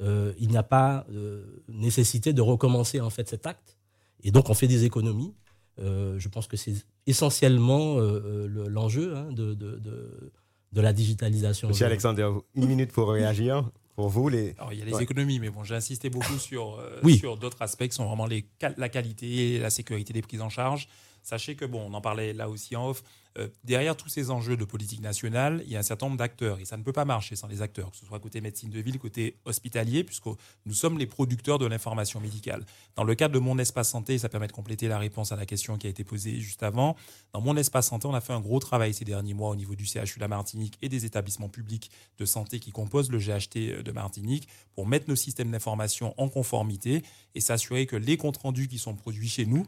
euh, 0.01 0.33
il 0.39 0.49
n'y 0.49 0.57
a 0.57 0.63
pas 0.63 1.07
euh, 1.13 1.45
nécessité 1.69 2.33
de 2.33 2.41
recommencer 2.43 3.01
en 3.01 3.11
fait 3.11 3.29
cet 3.29 3.47
acte. 3.47 3.77
Et 4.23 4.31
donc 4.31 4.49
on 4.51 4.55
fait 4.55 4.69
des 4.69 4.85
économies. 4.85 5.35
Euh, 5.81 6.19
je 6.19 6.29
pense 6.29 6.47
que 6.49 6.57
c'est 6.57 6.75
essentiellement 7.07 7.99
le- 7.99 8.69
l'enjeu 8.69 9.17
hein, 9.17 9.29
de, 9.33 9.55
de, 9.55 9.77
de, 9.79 10.33
de 10.73 10.81
la 10.81 10.93
digitalisation. 10.93 11.69
Monsieur 11.69 11.85
de- 11.87 11.91
Alexander, 11.91 12.29
une 12.55 12.67
minute 12.67 12.93
pour 12.93 13.09
réagir. 13.11 13.69
Pour 13.97 14.09
vous, 14.11 14.29
les. 14.29 14.55
Alors, 14.59 14.73
il 14.73 14.79
y 14.79 14.83
a 14.83 14.85
les 14.85 14.95
Ouais. 14.95 15.03
économies, 15.03 15.41
mais 15.41 15.51
bon, 15.51 15.65
j'ai 15.65 15.75
insisté 15.75 16.09
beaucoup 16.09 16.39
sur, 16.39 16.79
euh, 16.79 17.01
Oui. 17.03 17.19
sur 17.19 17.37
d'autres 17.37 17.61
aspects 17.63 17.83
qui 17.89 17.97
sont 17.97 18.07
vraiment 18.07 18.27
les, 18.27 18.45
la 18.77 18.89
qualité 18.89 19.55
et 19.57 19.59
la 19.59 19.71
sécurité 19.71 20.13
des 20.13 20.23
prises 20.23 20.41
en 20.41 20.49
charge. 20.49 20.87
Sachez 21.29 21.57
que, 21.57 21.67
bon, 21.67 21.91
on 21.91 21.93
en 21.93 22.01
parlait 22.01 22.33
là 22.33 22.49
aussi 22.49 22.75
en 22.75 22.89
off, 22.89 23.03
euh, 23.37 23.49
derrière 23.63 23.95
tous 23.95 24.09
ces 24.09 24.31
enjeux 24.31 24.57
de 24.57 24.65
politique 24.65 25.03
nationale, 25.03 25.63
il 25.67 25.71
y 25.71 25.77
a 25.77 25.79
un 25.79 25.83
certain 25.83 26.07
nombre 26.07 26.17
d'acteurs 26.17 26.59
et 26.59 26.65
ça 26.65 26.79
ne 26.79 26.83
peut 26.83 26.95
pas 26.95 27.05
marcher 27.05 27.37
sans 27.37 27.49
les 27.49 27.61
acteurs, 27.61 27.91
que 27.91 27.99
ce 27.99 28.07
soit 28.07 28.19
côté 28.19 28.41
médecine 28.41 28.71
de 28.71 28.81
ville, 28.81 28.99
côté 28.99 29.37
hospitalier, 29.45 30.05
puisque 30.05 30.25
nous 30.25 30.73
sommes 30.73 30.97
les 30.99 31.05
producteurs 31.05 31.59
de 31.59 31.67
l'information 31.67 32.19
médicale. 32.19 32.65
Dans 32.97 33.05
le 33.05 33.15
cadre 33.15 33.35
de 33.35 33.41
mon 33.41 33.59
espace 33.59 33.91
santé, 33.91 34.17
ça 34.17 34.31
permet 34.31 34.47
de 34.47 34.53
compléter 34.53 34.89
la 34.89 34.99
réponse 34.99 35.31
à 35.31 35.37
la 35.37 35.45
question 35.45 35.77
qui 35.77 35.87
a 35.87 35.91
été 35.91 36.03
posée 36.03 36.41
juste 36.41 36.63
avant. 36.63 36.97
Dans 37.35 37.43
mon 37.43 37.59
espace 37.59 37.89
santé, 37.89 38.09
on 38.09 38.15
a 38.15 38.23
fait 38.23 38.33
un 38.33 38.41
gros 38.41 38.59
travail 38.59 38.95
ces 38.95 39.05
derniers 39.05 39.35
mois 39.35 39.51
au 39.51 39.57
niveau 39.57 39.75
du 39.75 39.85
CHU 39.85 40.15
de 40.17 40.21
la 40.21 40.29
Martinique 40.29 40.79
et 40.81 40.89
des 40.89 41.05
établissements 41.05 41.51
publics 41.51 41.91
de 42.17 42.25
santé 42.25 42.59
qui 42.59 42.73
composent 42.73 43.13
le 43.13 43.19
GHT 43.19 43.83
de 43.83 43.93
Martinique 43.93 44.49
pour 44.75 44.87
mettre 44.87 45.11
nos 45.11 45.17
systèmes 45.17 45.51
d'information 45.51 46.15
en 46.17 46.31
conformité 46.31 47.03
et 47.35 47.43
s'assurer 47.43 47.85
que 47.85 47.97
les 47.97 48.17
comptes 48.17 48.39
rendus 48.39 48.67
qui 48.67 48.79
sont 48.79 48.95
produits 48.95 49.29
chez 49.29 49.45
nous 49.45 49.67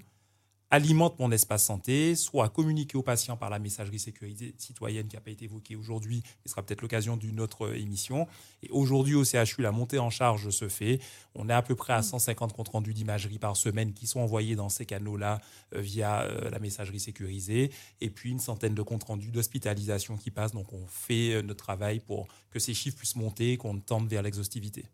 alimentent 0.71 1.19
mon 1.19 1.33
espace 1.33 1.65
santé, 1.65 2.15
soit 2.15 2.49
communiqués 2.49 2.97
aux 2.97 3.03
patients 3.03 3.37
par 3.37 3.51
la 3.51 3.59
messagerie 3.59 3.99
sécurité 3.99 4.55
citoyenne 4.57 5.09
qui 5.09 5.17
n'a 5.17 5.21
pas 5.21 5.33
été 5.33 5.47
évoquée 5.47 5.75
aujourd'hui, 5.75 6.23
ce 6.45 6.51
sera 6.51 6.63
peut-être 6.63 6.83
l'occasion 6.83 7.17
d'une 7.17 7.41
autre 7.41 7.67
euh, 7.67 7.77
émission. 7.77 8.29
Et 8.63 8.69
aujourd'hui 8.71 9.15
au 9.15 9.25
CHU, 9.25 9.63
la 9.63 9.73
montée 9.73 9.99
en 9.99 10.11
charge 10.11 10.51
se 10.51 10.69
fait. 10.69 11.01
On 11.35 11.49
est 11.49 11.53
à 11.53 11.63
peu 11.63 11.75
près 11.75 11.93
à 11.93 12.03
150 12.03 12.53
comptes 12.53 12.69
rendus 12.69 12.95
d'imagerie 12.95 13.39
par 13.39 13.57
semaine 13.57 13.93
qui 13.93 14.07
sont 14.07 14.21
envoyés 14.21 14.55
dans 14.55 14.69
ces 14.69 14.87
canaux-là 14.87 15.41
euh, 15.75 15.81
via 15.81 16.23
euh, 16.23 16.51
la 16.51 16.61
messagerie 16.61 17.01
sécurisée, 17.01 17.73
et 18.01 18.11
puis 18.11 18.31
une 18.31 18.41
centaine 18.41 18.75
de 18.75 18.83
comptes 18.83 19.05
rendus 19.05 19.31
d'hospitalisation 19.33 20.17
qui 20.17 20.31
passent. 20.31 20.53
Donc 20.53 20.73
on 20.73 20.87
fait 20.87 21.43
notre 21.43 21.65
travail 21.65 22.01
pour 22.01 22.29
que 22.51 22.59
ces 22.59 22.75
chiffres 22.75 22.97
puissent 22.97 23.17
monter, 23.17 23.57
qu'on 23.57 23.79
tende 23.81 24.09
vers 24.09 24.23
l'exhaustivité. 24.23 24.87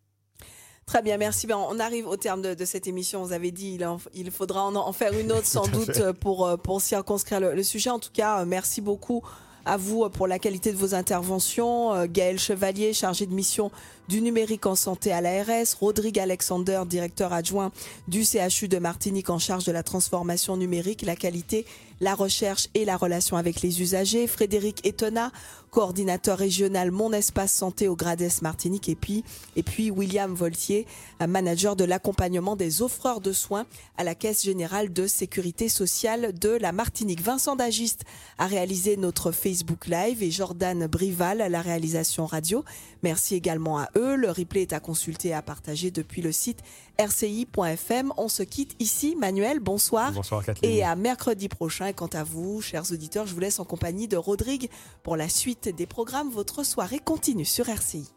Très 0.86 1.02
bien, 1.02 1.16
merci. 1.16 1.48
Ben, 1.48 1.56
on 1.56 1.80
arrive 1.80 2.06
au 2.06 2.16
terme 2.16 2.42
de, 2.42 2.54
de 2.54 2.64
cette 2.64 2.86
émission. 2.86 3.24
Vous 3.24 3.32
avez 3.32 3.50
dit 3.50 3.72
il, 3.74 3.84
en- 3.84 3.98
il 4.14 4.30
faudra 4.30 4.62
en, 4.62 4.76
en 4.76 4.92
faire 4.92 5.18
une 5.18 5.32
autre 5.32 5.44
sans 5.46 5.66
doute 5.66 6.12
pour, 6.20 6.46
euh, 6.46 6.56
pour 6.56 6.80
circonscrire 6.80 7.40
le, 7.40 7.54
le 7.54 7.62
sujet. 7.64 7.90
En 7.90 7.98
tout 7.98 8.10
cas, 8.14 8.42
euh, 8.42 8.44
merci 8.46 8.80
beaucoup 8.80 9.20
à 9.64 9.76
vous 9.76 10.04
euh, 10.04 10.08
pour 10.08 10.28
la 10.28 10.38
qualité 10.38 10.70
de 10.70 10.76
vos 10.76 10.94
interventions. 10.94 12.06
Gaël 12.06 12.38
Chevalier, 12.38 12.92
chargé 12.92 13.26
de 13.26 13.34
mission 13.34 13.72
du 14.08 14.20
numérique 14.20 14.66
en 14.66 14.74
santé 14.74 15.12
à 15.12 15.20
l'ARS. 15.20 15.74
Rodrigue 15.80 16.18
Alexander, 16.18 16.82
directeur 16.86 17.32
adjoint 17.32 17.72
du 18.08 18.24
CHU 18.24 18.68
de 18.68 18.78
Martinique 18.78 19.30
en 19.30 19.38
charge 19.38 19.64
de 19.64 19.72
la 19.72 19.82
transformation 19.82 20.56
numérique, 20.56 21.02
la 21.02 21.16
qualité, 21.16 21.66
la 22.00 22.14
recherche 22.14 22.68
et 22.74 22.84
la 22.84 22.96
relation 22.96 23.36
avec 23.36 23.62
les 23.62 23.80
usagers. 23.80 24.26
Frédéric 24.26 24.86
Etona, 24.86 25.32
coordinateur 25.70 26.38
régional 26.38 26.90
Mon 26.90 27.12
Espace 27.12 27.52
Santé 27.52 27.88
au 27.88 27.96
Grades 27.96 28.16
Martinique. 28.42 28.88
Et 28.88 28.94
puis, 28.94 29.24
et 29.56 29.62
puis 29.62 29.90
William 29.90 30.34
Voltier, 30.34 30.86
manager 31.26 31.76
de 31.76 31.84
l'accompagnement 31.84 32.56
des 32.56 32.82
offreurs 32.82 33.20
de 33.20 33.32
soins 33.32 33.66
à 33.96 34.04
la 34.04 34.14
Caisse 34.14 34.42
générale 34.42 34.92
de 34.92 35.06
sécurité 35.06 35.68
sociale 35.68 36.32
de 36.38 36.50
la 36.50 36.72
Martinique. 36.72 37.22
Vincent 37.22 37.56
Dagiste 37.56 38.04
a 38.38 38.46
réalisé 38.46 38.96
notre 38.96 39.32
Facebook 39.32 39.86
Live 39.86 40.22
et 40.22 40.30
Jordan 40.30 40.86
Brival 40.86 41.40
à 41.40 41.48
la 41.48 41.60
réalisation 41.60 42.26
radio. 42.26 42.64
Merci 43.02 43.34
également 43.34 43.78
à 43.78 43.88
Le 43.96 44.30
replay 44.30 44.62
est 44.62 44.72
à 44.74 44.80
consulter 44.80 45.28
et 45.28 45.34
à 45.34 45.42
partager 45.42 45.90
depuis 45.90 46.20
le 46.20 46.30
site 46.30 46.60
rci.fm. 47.00 48.12
On 48.18 48.28
se 48.28 48.42
quitte 48.42 48.76
ici. 48.78 49.16
Manuel, 49.18 49.58
bonsoir. 49.58 50.12
Bonsoir 50.12 50.44
Kathleen. 50.44 50.70
Et 50.70 50.82
à 50.82 50.94
mercredi 50.96 51.48
prochain. 51.48 51.92
Quant 51.92 52.10
à 52.12 52.22
vous, 52.22 52.60
chers 52.60 52.92
auditeurs, 52.92 53.26
je 53.26 53.32
vous 53.32 53.40
laisse 53.40 53.58
en 53.58 53.64
compagnie 53.64 54.06
de 54.06 54.16
Rodrigue 54.16 54.68
pour 55.02 55.16
la 55.16 55.28
suite 55.28 55.74
des 55.74 55.86
programmes. 55.86 56.30
Votre 56.30 56.62
soirée 56.62 56.98
continue 56.98 57.46
sur 57.46 57.68
RCI. 57.68 58.10